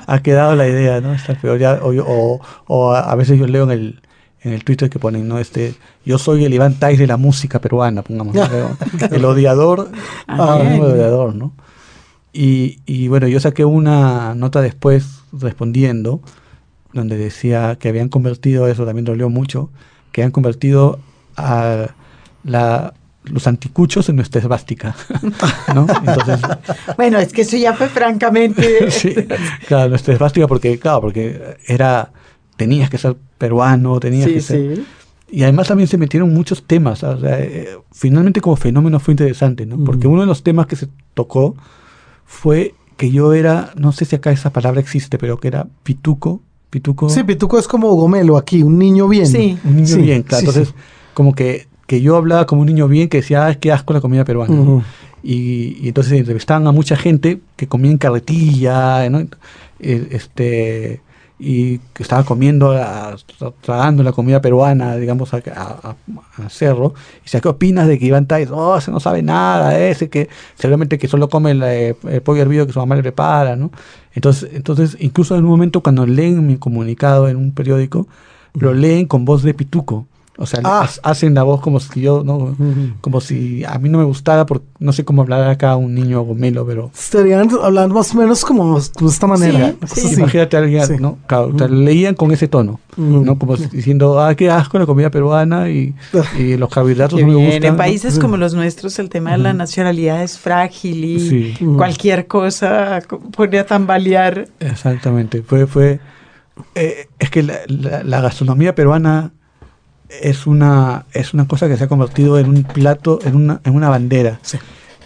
[0.06, 1.12] ha quedado la idea, ¿no?
[1.14, 4.00] Estás peor ya, o, yo- o- o a a veces yo leo en el
[4.42, 5.38] en el Twitter que ponen, ¿no?
[5.38, 5.74] Este,
[6.04, 8.36] yo soy el Iván Tais de la música peruana, pongamos,
[9.10, 9.90] el odiador,
[10.26, 11.52] Ah, ah, el odiador, ¿no?
[12.32, 16.20] Y, y bueno, yo saqué una nota después respondiendo,
[16.92, 19.70] donde decía que habían convertido, eso también dolió mucho,
[20.12, 21.00] que habían convertido
[21.36, 21.88] a
[22.44, 24.94] la, los anticuchos en nuestra esvástica,
[25.74, 25.86] ¿no?
[25.88, 26.40] Entonces,
[26.96, 28.90] Bueno, es que eso ya fue francamente...
[28.90, 29.14] sí,
[29.66, 32.12] claro, nuestra esvástica porque, claro, porque era,
[32.60, 34.76] tenías que ser peruano, tenías sí, que ser...
[34.76, 34.84] sí.
[35.30, 37.02] y además también se metieron muchos temas.
[37.02, 39.82] O sea, eh, finalmente como fenómeno fue interesante, ¿no?
[39.82, 41.56] Porque uno de los temas que se tocó
[42.26, 46.42] fue que yo era, no sé si acá esa palabra existe, pero que era pituco.
[46.68, 47.08] Pituco.
[47.08, 49.26] Sí, Pituco es como Gomelo aquí, un niño bien.
[49.26, 49.58] Sí.
[49.64, 50.42] Un niño Sí, bien, claro.
[50.42, 50.74] sí, Entonces,
[51.14, 54.02] como que, que yo hablaba como un niño bien que decía, ah, qué asco la
[54.02, 54.54] comida peruana.
[54.54, 54.62] ¿no?
[54.62, 54.82] Ujú.
[55.22, 59.20] y, y entonces entrevistaban a mucha gente que comía en carretilla, ¿no?
[59.80, 61.00] Eh, este
[61.40, 65.96] y que estaba comiendo, a- tra- tragando la comida peruana, digamos, a, a-
[66.38, 66.94] a- cerro.
[67.20, 68.50] Y decía, ¿qué opinas de que Iván Tais?
[68.50, 72.42] Oh, ese no sabe nada, ese que seguramente que solo come el, eh, el pollo
[72.42, 73.70] hervido que su mamá le prepara, ¿no?
[74.14, 78.06] Entonces, entonces, incluso en un momento cuando leen mi comunicado en un periódico,
[78.54, 80.06] lo leen con voz de pituco.
[80.42, 80.88] O sea, Ah.
[81.04, 82.36] ha- hacen la voz como si yo, ¿no?
[82.36, 82.56] Ujú.
[83.02, 86.22] como si a mí no me gustara, porque no sé cómo hablar acá un niño
[86.22, 89.74] gomelo, pero Estarían hablando más o menos como de esta manera.
[89.86, 90.14] Sí, sí.
[90.14, 90.94] imagínate a alguien, Sí.
[90.98, 91.18] ¿no?
[91.26, 93.22] Claro, te leían con ese tono, Ujú.
[93.22, 93.38] ¿no?
[93.38, 95.94] Como diciendo, ah, qué asco la comida peruana y,
[96.38, 97.62] y los carbohidratos no me gustan.
[97.64, 97.76] En ¿no?
[97.76, 103.20] países como los nuestros el tema de la nacionalidad es frágil y cualquier cosa co-
[103.20, 104.48] pone a tambalear.
[104.58, 105.42] Exactamente.
[105.42, 106.00] Fue, fue,
[106.74, 109.32] eh, es que la, la- la gastronomía peruana
[110.22, 113.74] es una, es una cosa que se ha convertido en un plato, en una, en
[113.74, 114.38] una bandera.
[114.42, 114.58] Sí.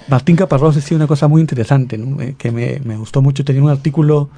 [0.09, 2.20] Martín Caparrós decía una cosa muy interesante, ¿no?
[2.20, 3.44] Eh, que me, me gustó mucho.
[3.44, 4.28] Tenía un artículo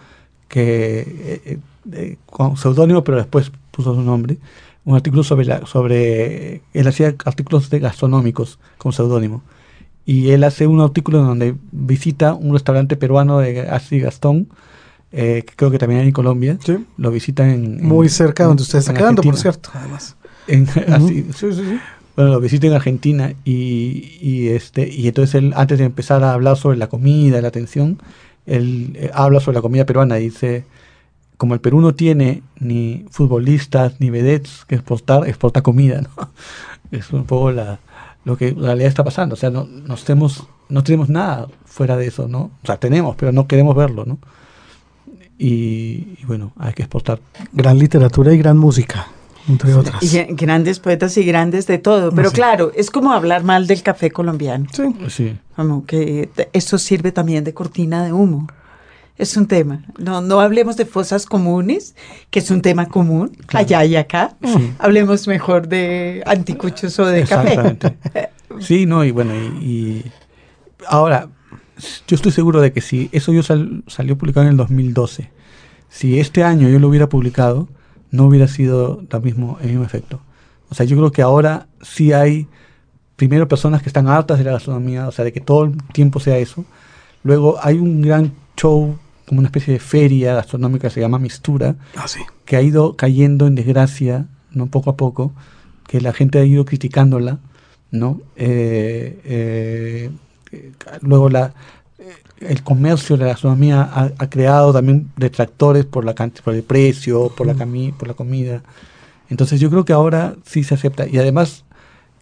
[0.49, 1.59] que eh, eh,
[1.93, 4.39] eh, con seudónimo, pero después puso su nombre.
[4.85, 9.43] Un artículo sobre la, sobre él hacía artículos de gastronómicos con seudónimo.
[10.05, 14.47] Y él hace un artículo donde visita un restaurante peruano de Así Gastón,
[15.11, 16.59] eh, que creo que también hay en Colombia.
[16.65, 16.77] Sí.
[16.97, 19.71] Lo visita en, en- Muy cerca de donde usted está en quedando, por cierto.
[19.75, 20.15] Además.
[20.49, 21.79] En- así, Sí, sí, sí.
[22.15, 26.33] bueno, lo visita en Argentina y, y, este y entonces él antes de empezar a
[26.33, 27.99] hablar sobre la comida, la atención,
[28.47, 30.65] él eh, habla sobre la comida peruana y dice
[31.37, 36.31] como el Perú no tiene ni futbolistas ni vedettes que exportar, exporta comida, ¿no?
[36.93, 37.79] Es un poco la,
[38.25, 41.97] lo que en realidad está pasando, o sea, no, no tenemos no tenemos nada fuera
[41.97, 42.51] de eso, ¿no?
[42.63, 44.19] O sea, tenemos, pero no queremos verlo, ¿no?
[45.39, 47.21] Y, y bueno, hay que exportar.
[47.53, 49.07] Gran literatura y gran música,
[49.49, 50.03] entre otras.
[50.03, 52.11] Y grandes poetas y grandes de todo.
[52.13, 52.35] Pero Sí.
[52.37, 54.67] claro, es como hablar mal del café colombiano.
[54.73, 54.83] Sí.
[55.09, 55.37] Sí.
[55.55, 58.47] Como que esto sirve también de cortina de humo.
[59.19, 59.83] Es un tema.
[59.99, 61.95] No, no hablemos de fosas comunes,
[62.31, 64.37] que es un tema común, allá y acá.
[64.45, 64.73] Sí.
[64.79, 67.49] Hablemos mejor de anticuchos o de café.
[67.55, 67.97] Exactamente.
[68.61, 70.05] Sí, no, y bueno, y, y
[70.87, 71.29] ahora,
[72.07, 75.31] yo estoy seguro de que si eso yo sal- salió publicado en el 2012,
[75.91, 77.69] si este año yo lo hubiera publicado,
[78.17, 80.21] no hubiera sido lo mismo, el mismo efecto.
[80.69, 82.49] O sea, yo creo que ahora sí hay,
[83.17, 86.19] primero, personas que están hartas de la gastronomía, o sea, de que todo el tiempo
[86.21, 86.65] sea eso.
[87.23, 91.77] Luego hay un gran show, como una especie de feria gastronómica que se llama Mistura,
[91.97, 92.21] Ah, sí.
[92.45, 94.67] que ha ido cayendo en desgracia, ¿no?
[94.67, 95.33] Poco a poco,
[95.87, 97.39] que la gente ha ido criticándola,
[97.91, 98.21] ¿no?
[98.37, 100.11] Eh, eh,
[100.53, 101.55] eh, luego la,
[102.41, 107.47] el comercio la gastronomía ha, ha creado también detractores por la por el precio, por
[107.47, 108.63] la cami por la comida.
[109.29, 111.65] Entonces yo creo que ahora sí se acepta y además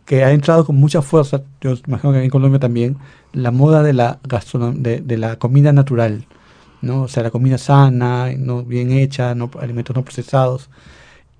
[0.04, 2.98] que ha entrado con mucha fuerza, yo imagino que en Colombia también,
[3.32, 4.20] la moda de la
[4.74, 6.26] de, de la comida natural,
[6.82, 7.02] ¿no?
[7.02, 10.68] O sea, la comida sana, no bien hecha, no alimentos no procesados.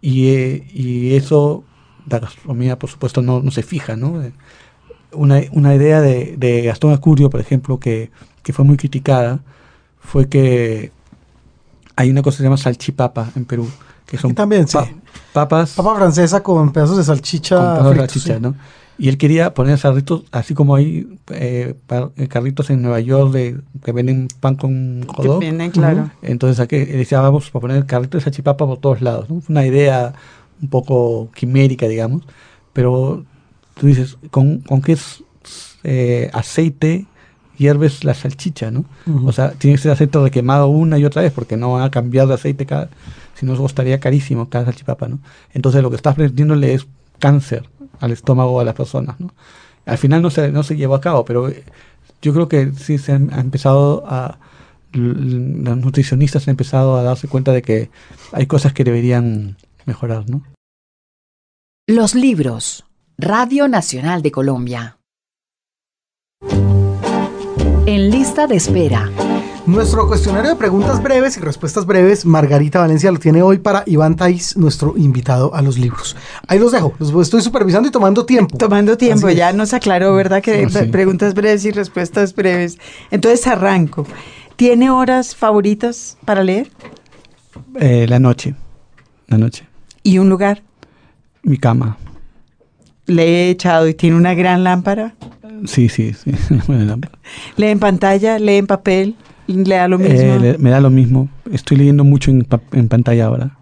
[0.00, 1.64] Y, eh, y eso,
[2.08, 4.22] la gastronomía, por supuesto, no, no se fija, ¿no?
[5.14, 8.10] Una, una idea de, de Gastón Acurio, por ejemplo, que,
[8.42, 9.40] que fue muy criticada,
[9.98, 10.92] fue que
[11.96, 13.68] hay una cosa que se llama salchipapa en Perú,
[14.06, 14.78] que son también, sí.
[15.32, 17.56] papas Papa francesa con pedazos de salchicha.
[17.56, 18.40] con pedazos de salchicha, sí.
[18.40, 18.54] ¿no?
[18.96, 21.74] Y él quería poner carritos, así como hay eh,
[22.16, 25.04] eh, carritos en Nueva York de, que venden pan con
[25.40, 26.10] viene, claro.
[26.22, 29.26] Entonces aquí decía, vamos a poner carritos de salchipapa por todos lados.
[29.48, 30.12] una idea
[30.62, 32.22] un poco quimérica, digamos.
[32.72, 33.24] Pero
[33.74, 34.96] tú dices, ¿con, con qué
[35.82, 37.06] eh, aceite
[37.56, 38.84] hierves la salchicha, no?
[39.24, 41.90] O sea, tiene que ser aceite requemado una y otra vez porque no van a
[41.90, 42.88] cambiar de aceite cada...
[43.34, 45.18] Si no, costaría carísimo cada salchipapa, ¿no?
[45.52, 46.86] Entonces lo que estás vendiéndole es
[47.18, 47.68] cáncer
[48.00, 49.32] al estómago a las personas, ¿no?
[49.86, 51.64] Al final no se, no se llevó a cabo, pero eh,
[52.22, 54.38] yo creo que sí se han, ha empezado a...
[54.92, 57.90] Los nutricionistas han empezado a darse cuenta de que
[58.30, 59.56] hay cosas que deberían
[59.86, 60.42] mejorar, ¿no?
[61.88, 62.84] Los libros.
[63.18, 64.98] Radio Nacional de Colombia.
[67.86, 69.10] En lista de espera.
[69.66, 74.14] Nuestro cuestionario de preguntas breves y respuestas breves, Margarita Valencia lo tiene hoy para Iván
[74.16, 76.16] Tais, nuestro invitado a los libros.
[76.48, 78.58] Ahí los dejo, los estoy supervisando y tomando tiempo.
[78.58, 79.56] Tomando tiempo, Así ya es.
[79.56, 80.42] nos aclaró, ¿verdad?
[80.42, 80.84] Que Sí, sí.
[80.86, 82.78] preguntas breves y respuestas breves.
[83.10, 84.06] Entonces arranco.
[84.56, 86.70] ¿Tiene horas favoritas para leer?
[87.80, 88.54] Eh, la noche,
[89.28, 89.66] la noche,
[90.02, 90.62] ¿Y un lugar?
[91.42, 91.96] mi cama.
[93.06, 95.14] Le he echado y tiene una gran lámpara.
[95.66, 96.32] Sí, sí, sí.
[96.66, 97.18] Buena lámpara.
[97.56, 99.14] Lee en pantalla, lee en papel,
[99.46, 100.14] le da lo mismo.
[100.18, 101.28] Eh, le- me da lo mismo.
[101.52, 103.56] Estoy leyendo mucho en, en pantalla ahora.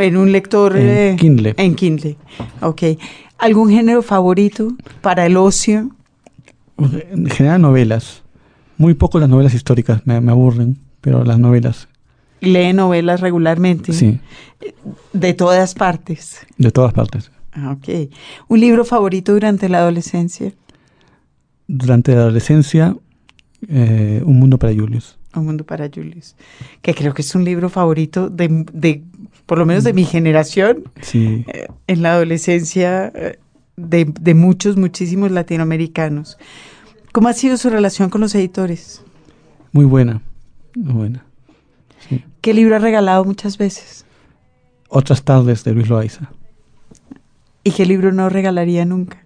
[0.00, 0.76] en un lector.
[0.76, 1.54] En eh, Kindle.
[1.56, 2.16] En Kindle.
[2.60, 2.82] Ok.
[3.38, 4.68] ¿Algún género favorito
[5.00, 5.90] para el ocio?
[6.78, 8.22] En general novelas.
[8.78, 11.88] Muy poco las novelas históricas, me, me aburren, pero las novelas,
[12.40, 13.92] Lee novelas regularmente.
[13.92, 14.18] sí,
[15.12, 16.38] De todas partes.
[16.58, 17.30] de todas partes.
[17.52, 18.10] Ah, Ok.
[18.48, 20.52] ¿Un libro favorito durante la adolescencia?
[21.68, 22.96] Durante la adolescencia,
[23.68, 25.18] eh, Un mundo para Julius.
[25.34, 26.34] Un mundo para Julius.
[26.82, 29.02] Que creo que es un libro favorito de, de
[29.46, 30.84] por lo menos de mi generación.
[31.00, 33.38] Sí, eh, en la adolescencia eh,
[33.76, 36.36] de, de muchos, muchísimos latinoamericanos.
[37.12, 39.02] ¿Cómo ha sido su relación con los editores?
[39.74, 40.20] muy buena,
[40.74, 41.24] muy buena.
[42.08, 42.22] Sí.
[42.42, 44.04] ¿Qué libro ha regalado muchas veces?
[44.88, 46.30] Otras tardes de Luis Loaiza.
[47.64, 49.18] ¿Y qué libro no regalaría nunca?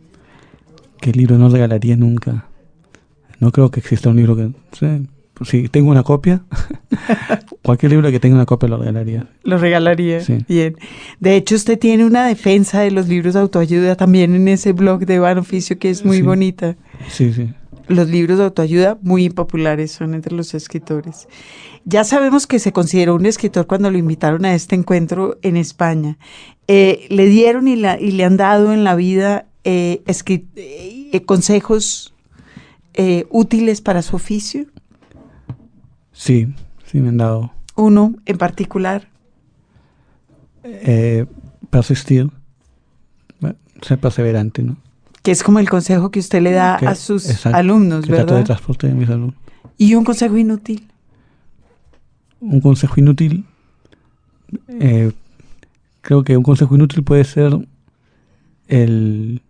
[1.00, 2.46] ¿Qué libro no regalaría nunca?
[3.40, 4.50] No creo que exista un libro que...
[4.72, 6.42] sí, pues si tengo una copia,
[7.62, 9.26] cualquier libro que tenga una copia lo regalaría.
[9.42, 10.20] Lo regalaría.
[10.20, 10.38] Sí.
[10.48, 10.76] Bien.
[11.20, 15.04] De hecho, usted tiene una defensa de los libros de autoayuda también en ese blog
[15.04, 16.22] de Van Oficio que es muy Sí.
[16.22, 16.76] bonita.
[17.08, 17.50] Sí, sí.
[17.88, 21.28] Los libros de autoayuda muy populares son entre los escritores.
[21.84, 26.18] Ya sabemos que se consideró un escritor cuando lo invitaron a este encuentro en España.
[26.66, 30.02] Eh, ¿Le dieron y, la- y le han dado en la vida eh,
[30.56, 32.12] eh, consejos
[33.30, 34.66] útiles para su oficio?
[36.12, 36.48] Sí,
[36.86, 37.52] sí me han dado.
[37.76, 39.08] Uno en particular.
[41.70, 42.30] Persistir,
[43.82, 44.76] ser perseverante, ¿no?
[45.26, 48.12] Que es como el consejo que usted le da Que- a sus exacto, alumnos, que
[48.12, 48.46] trato de ¿verdad?
[48.46, 49.34] transporte de mis alumnos.
[49.76, 50.86] Y un consejo inútil.
[52.40, 53.44] Un consejo inútil,
[54.68, 55.10] eh,
[56.02, 57.58] creo que un consejo inútil puede ser
[58.68, 59.42] el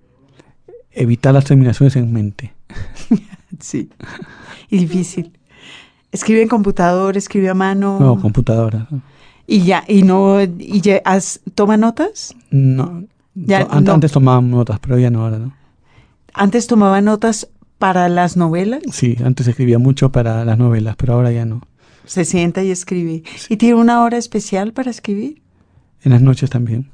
[0.92, 2.54] evitar las terminaciones en mente.
[3.60, 3.88] Sí.
[4.70, 5.32] Y difícil.
[6.12, 7.98] Escribe en computador, escribe a mano.
[8.00, 8.86] No, computadora.
[9.46, 12.34] y ya, y no, y ya, has- toma notas.
[12.50, 13.04] No,
[13.34, 13.92] Ya, to- an- no.
[13.92, 15.54] Antes tomaban notas, pero ya no ahora, ¿no?
[16.36, 18.82] Antes tomaba notas para las novelas.
[18.92, 21.62] Sí, antes escribía mucho para las novelas, pero ahora ya no.
[22.04, 23.22] Se sienta y escribe.
[23.48, 25.42] ¿Y tiene una hora especial para escribir?
[26.02, 26.90] En las noches también.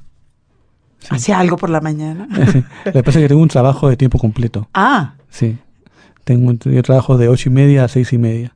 [0.99, 1.07] Sí.
[1.11, 2.27] Hace algo por la mañana.
[2.51, 2.63] Sí.
[2.85, 4.67] Lo que pasa es que tengo un trabajo de tiempo completo.
[4.73, 5.57] ah, Sí.
[6.23, 8.55] Tengo un- yo trabajo de ocho y media a seis y media.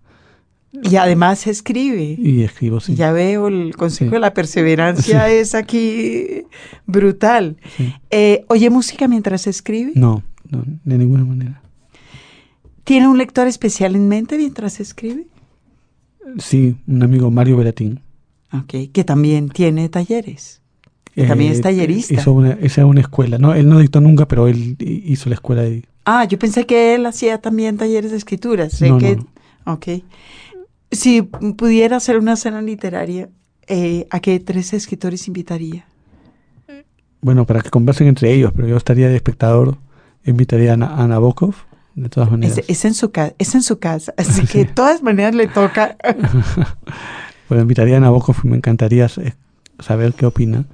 [0.72, 2.16] y además escribe.
[2.20, 2.94] Y escribo, sí.
[2.96, 4.14] Ya veo, el consejo Sí.
[4.14, 6.44] de la perseverancia es aquí
[6.86, 7.58] brutal.
[7.76, 7.94] Sí.
[8.12, 9.92] Eh, ¿Oye música mientras escribe?
[9.96, 11.62] No, no, de ninguna manera.
[12.84, 15.28] ¿Tiene un lector especial en mente mientras escribe?
[16.40, 18.02] Sí, un amigo Mario Velatín.
[18.54, 20.62] Ok, que también tiene talleres.
[21.14, 22.14] Que también es tallerista.
[22.14, 23.38] Eh, Hizo una, hizo una escuela.
[23.40, 25.84] No, él no dictó nunca, pero él hi- hizo la escuela de...
[26.06, 28.70] Ah, yo pensé que él hacía también talleres de escritura.
[28.70, 29.28] Sé No, que, no,
[29.74, 29.88] ok.
[30.92, 33.30] Si pudiera hacer una cena literaria,
[33.68, 35.86] eh, ¿a qué tres escritores invitaría?
[37.20, 39.78] Bueno, para que conversen entre ellos, pero yo estaría de espectador.
[40.28, 41.56] Invitaría a Ana, a Nabokov,
[41.96, 42.58] de todas maneras.
[42.60, 45.48] Es, es en su casa, es en su casa, así que de todas maneras le
[45.48, 45.98] toca.
[47.50, 49.34] Bueno, invitaría a Nabokov, me encantaría eh,
[49.80, 50.66] saber qué opina.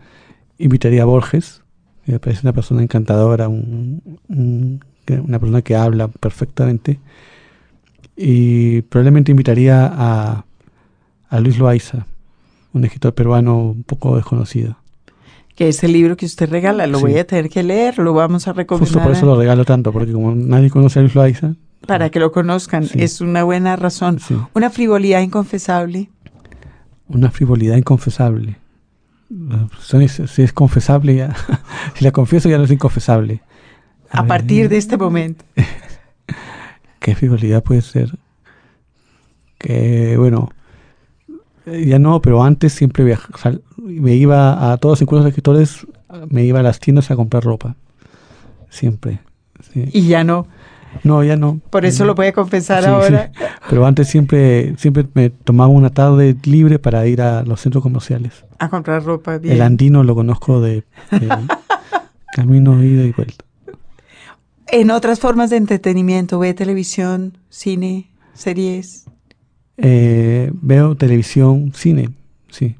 [0.57, 1.61] Invitaría a Borges,
[2.03, 6.99] que me parece una persona encantadora, un- una persona que habla perfectamente.
[8.15, 10.45] Y probablemente invitaría a,
[11.29, 12.07] a Luis Loaiza,
[12.73, 14.77] un escritor peruano un poco desconocido.
[15.55, 17.03] Que es el libro que usted regala, lo Sí.
[17.03, 19.91] voy a tener que leer, lo vamos a recomendar Justo por eso lo regalo tanto,
[19.91, 22.85] porque como nadie conoce a Luis Loaiza, para que lo conozcan.
[22.87, 23.01] Sí.
[23.01, 24.19] Es una buena razón.
[24.19, 26.09] sí, Una frivolidad inconfesable.
[27.09, 28.57] una frivolidad inconfesable.
[29.79, 31.35] Si es, confesable, ya,
[31.95, 33.41] si la confieso ya no es inconfesable.
[34.11, 35.43] A, partir de este momento.
[36.99, 38.11] ¿Qué frivolidad puede ser?
[39.57, 40.62] Que, bueno, eh,
[41.65, 45.87] ya no, pero antes siempre viaj- sal- me iba a todos los encuentros de escritores,
[46.29, 47.75] me iba a las tiendas a comprar ropa.
[48.69, 49.19] Siempre.
[49.73, 49.85] sí.
[49.93, 50.47] Y ya no.
[51.03, 51.59] No, ya no.
[51.71, 53.31] Por eso lo puede confesar Sí, ahora.
[53.33, 53.43] sí.
[53.69, 58.45] Pero antes siempre, siempre me tomaba una tarde libre para ir a los centros comerciales.
[58.59, 59.37] A comprar ropa.
[59.39, 59.55] Bien.
[59.55, 61.29] El andino lo conozco de, de
[62.35, 63.43] camino ida y vuelta.
[64.67, 69.05] En otras formas de entretenimiento, ve televisión, cine, series.
[69.77, 72.09] Eh, veo televisión, cine,
[72.49, 72.75] sí.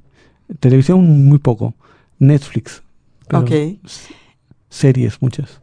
[0.60, 1.74] Televisión muy poco.
[2.20, 2.84] Netflix.
[3.28, 3.52] pero Ok.
[4.70, 5.62] Series muchas.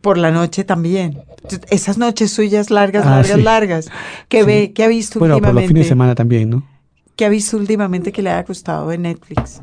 [0.00, 1.22] Por la noche también.
[1.70, 3.42] Esas noches suyas largas, Ah, largas, sí.
[3.42, 3.90] largas.
[4.28, 4.46] ¿Qué Sí.
[4.46, 4.72] ve?
[4.74, 5.68] ¿Qué ha visto Bueno, por los últimamente?
[5.68, 6.66] fines de semana también, ¿no?
[7.14, 9.62] ¿Qué ha visto últimamente que le haya gustado en Netflix?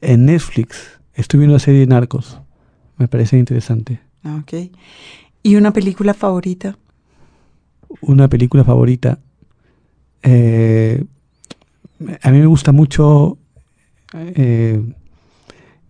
[0.00, 2.38] En Netflix estoy viendo la serie Narcos.
[2.96, 4.00] me parece interesante.
[4.24, 4.70] Ah, Ok.
[5.42, 6.76] ¿Y una película favorita?
[8.02, 9.18] Una película favorita.
[10.22, 11.04] Eh,
[12.22, 13.38] a mí me gusta mucho
[14.14, 14.82] eh,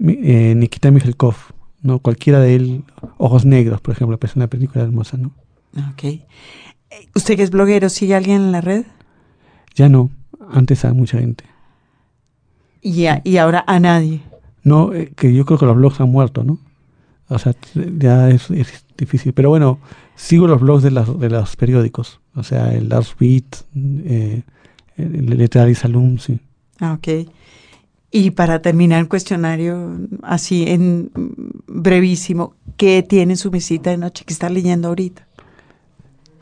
[0.01, 1.35] eh, Nikita Mikhalkov,
[1.83, 1.99] ¿no?
[2.01, 2.85] Cualquiera de él,
[3.19, 5.33] Ojos Negros, por ejemplo, es una película hermosa, ¿no?
[5.77, 6.05] Ah, Ok.
[6.05, 6.23] Eh,
[7.15, 8.85] ¿Usted que es bloguero, sigue a alguien en la red?
[9.77, 10.11] Ya no,
[10.51, 11.45] antes a mucha gente.
[12.83, 14.21] Y, a- y ahora a nadie.
[14.65, 16.59] No, eh, que yo creo que los blogs han muerto, ¿no?
[17.29, 17.55] O sea,
[17.99, 19.33] ya es, es difícil.
[19.33, 19.79] Pero bueno,
[20.17, 22.20] sigo los blogs de, las, de los periódicos.
[22.35, 23.45] O sea, el Last Beat,
[23.77, 24.43] eh,
[24.97, 26.39] el Letral y Salum, sí.
[26.79, 27.29] Ah, ok.
[28.13, 31.11] Y para terminar el cuestionario, así en
[31.67, 35.27] brevísimo, ¿qué tiene en su visita de noche que está leyendo ahorita?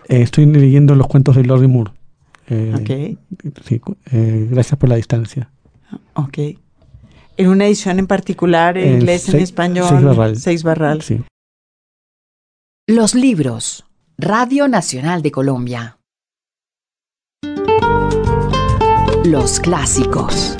[0.08, 1.92] Eh, estoy leyendo los cuentos de Lori Moore.
[2.48, 3.52] Eh, Ok.
[3.64, 5.50] sí, cu- eh, gracias por la distancia.
[6.14, 6.38] Ok.
[7.36, 9.86] ¿En una edición en particular, en En inglés, en seis- español?
[9.88, 10.36] seis barral.
[10.36, 11.02] Seis barral.
[11.02, 11.20] Sí.
[12.86, 13.84] Los libros.
[14.20, 15.96] Radio Nacional de Colombia.
[19.24, 20.56] Los clásicos.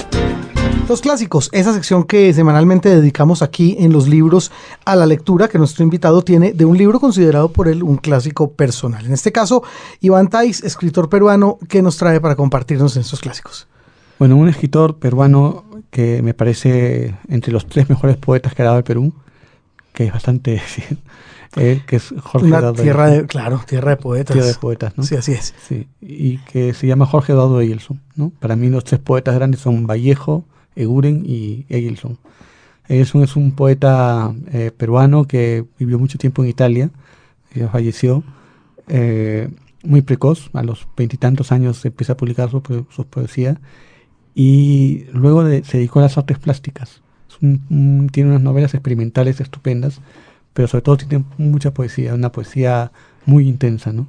[0.89, 4.53] Los clásicos, esa sección que semanalmente dedicamos aquí en los libros
[4.85, 8.53] a la lectura que nuestro invitado tiene de un libro considerado por él un clásico
[8.53, 9.05] personal.
[9.05, 9.65] En este caso,
[9.99, 13.67] Iván Tais, escritor peruano, que nos trae para compartirnos en estos clásicos.
[14.21, 18.79] Bueno, un escritor peruano que me parece entre los tres mejores poetas que ha dado
[18.79, 19.13] el Perú,
[19.93, 20.63] que es bastante...
[21.57, 24.35] eh, que es Jorge Una Eduardo tierra de, claro, tierra de poetas.
[24.35, 25.03] Tierra de poetas, ¿no?
[25.05, 25.55] Sí, así es.
[25.67, 28.31] Sí, y que se llama Jorge Eduardo Eyelson, ¿no?
[28.39, 30.45] Para mí los tres poetas grandes son Vallejo,
[30.77, 32.19] Eguren y Eyelson.
[32.89, 36.91] Eyelson es un poeta eh, peruano que vivió mucho tiempo en Italia,
[37.55, 38.23] ya falleció,
[38.89, 39.49] eh,
[39.83, 43.59] muy precoz, a los veintitantos años empieza a publicar su, sus poesías
[44.35, 47.03] y luego de- se dedicó a las artes plásticas.
[47.41, 50.01] Un- un- tiene unas novelas experimentales estupendas,
[50.59, 52.91] pero sobre todo tiene mucha poesía, una poesía
[53.27, 54.09] muy intensa, ¿no?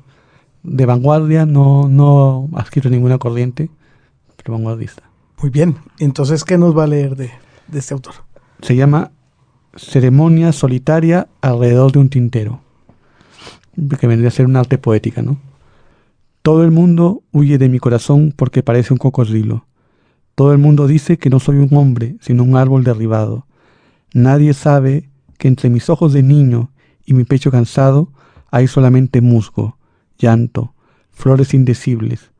[0.64, 3.70] De vanguardia, no, no ha escrito ninguna corriente,
[4.36, 5.04] pero vanguardista.
[5.40, 5.76] Muy bien.
[6.00, 7.30] Entonces, ¿qué nos va a leer de,
[7.68, 8.16] de este autor?
[8.64, 9.12] Se llama
[9.76, 12.62] Ceremonia solitaria alrededor de un tintero,
[14.00, 15.38] que vendría a ser un arte poética, ¿no?
[16.42, 19.68] Todo el mundo huye de mi corazón porque parece un cocodrilo.
[20.34, 23.46] Todo el mundo dice que no soy un hombre, sino un árbol derribado.
[24.16, 25.09] Nadie sabe
[25.40, 26.70] que entre mis ojos de niño
[27.04, 28.12] y mi pecho cansado
[28.52, 29.78] hay solamente musgo,
[30.20, 30.76] llanto,
[31.12, 32.32] flores indecibles,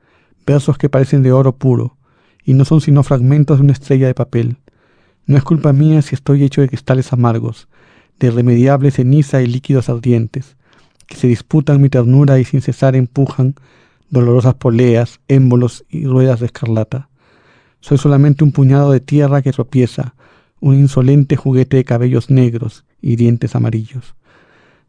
[0.46, 1.98] versos que parecen de oro puro,
[2.44, 4.58] y no son sino fragmentos de una estrella de papel.
[5.26, 7.70] No es culpa mía si estoy hecho de cristales amargos,
[8.20, 10.58] de irremediable ceniza y líquidos ardientes,
[11.08, 13.56] que se disputan mi ternura y sin cesar empujan
[14.10, 17.10] dolorosas poleas, émbolos y ruedas de escarlata.
[17.80, 20.16] Soy solamente un puñado de tierra que tropieza,
[20.60, 24.16] un insolente juguete de cabellos negros y dientes amarillos.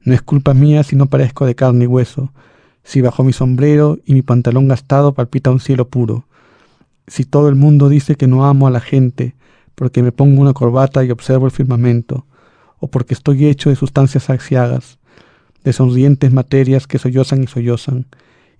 [0.02, 2.32] No es culpa mía si no parezco de carne y hueso,
[2.82, 6.24] si bajo mi sombrero y mi pantalón gastado palpita un cielo puro,
[7.06, 9.34] si todo el mundo dice que no amo a la gente
[9.74, 12.26] porque me pongo una corbata y observo el firmamento,
[12.78, 14.98] o porque estoy hecho de sustancias axiagas,
[15.64, 18.06] de sonrientes materias que sollozan y sollozan,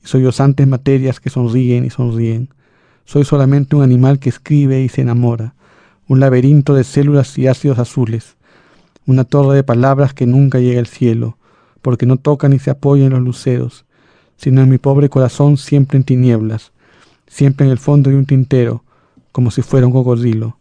[0.03, 2.49] y sollozantes materias que sonríen y sonríen.
[3.05, 5.55] Soy solamente un animal que escribe y se enamora,
[6.07, 8.37] un laberinto de células y ácidos azules,
[9.07, 11.37] una torre de palabras que nunca llega al cielo,
[11.83, 13.85] porque no toca ni se apoya en los luceros,
[14.37, 16.73] sino en mi pobre corazón siempre en tinieblas,
[17.27, 18.85] siempre en el fondo de un tintero,
[19.33, 20.57] como si fuera un cocodrilo.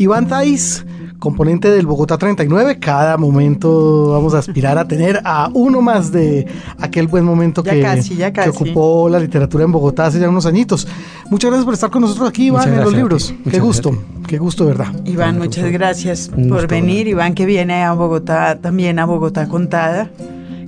[0.00, 0.86] Iván Tais,
[1.20, 2.80] componente del Bogotá 39.
[2.80, 6.46] Cada momento vamos a aspirar a tener a uno más de
[6.78, 8.48] aquel buen momento Ya que, casi, ya que casi.
[8.50, 10.88] ocupó la literatura en Bogotá hace ya unos añitos.
[11.30, 13.32] Muchas gracias por estar con nosotros aquí, Iván, en los libros.
[13.48, 14.26] Qué gusto, gracias.
[14.26, 14.88] qué gusto, verdad.
[15.04, 17.06] Iván, muchas gracias por venir.
[17.06, 20.10] Iván que viene a Bogotá, también a Bogotá Contada.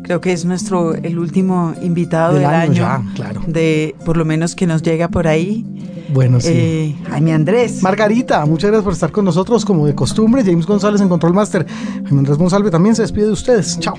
[0.03, 3.43] Creo que es nuestro el último invitado Del del, año ya, claro.
[3.47, 5.65] de por lo menos que nos llega por ahí.
[6.13, 6.49] Bueno, sí.
[6.53, 7.83] Eh, Jaime Andrés.
[7.83, 10.43] Margarita, muchas gracias por estar con nosotros como de costumbre.
[10.45, 11.67] James González en Control Master.
[12.05, 13.79] Jaime Andrés Monsalve también se despide de ustedes.
[13.81, 13.97] Chao.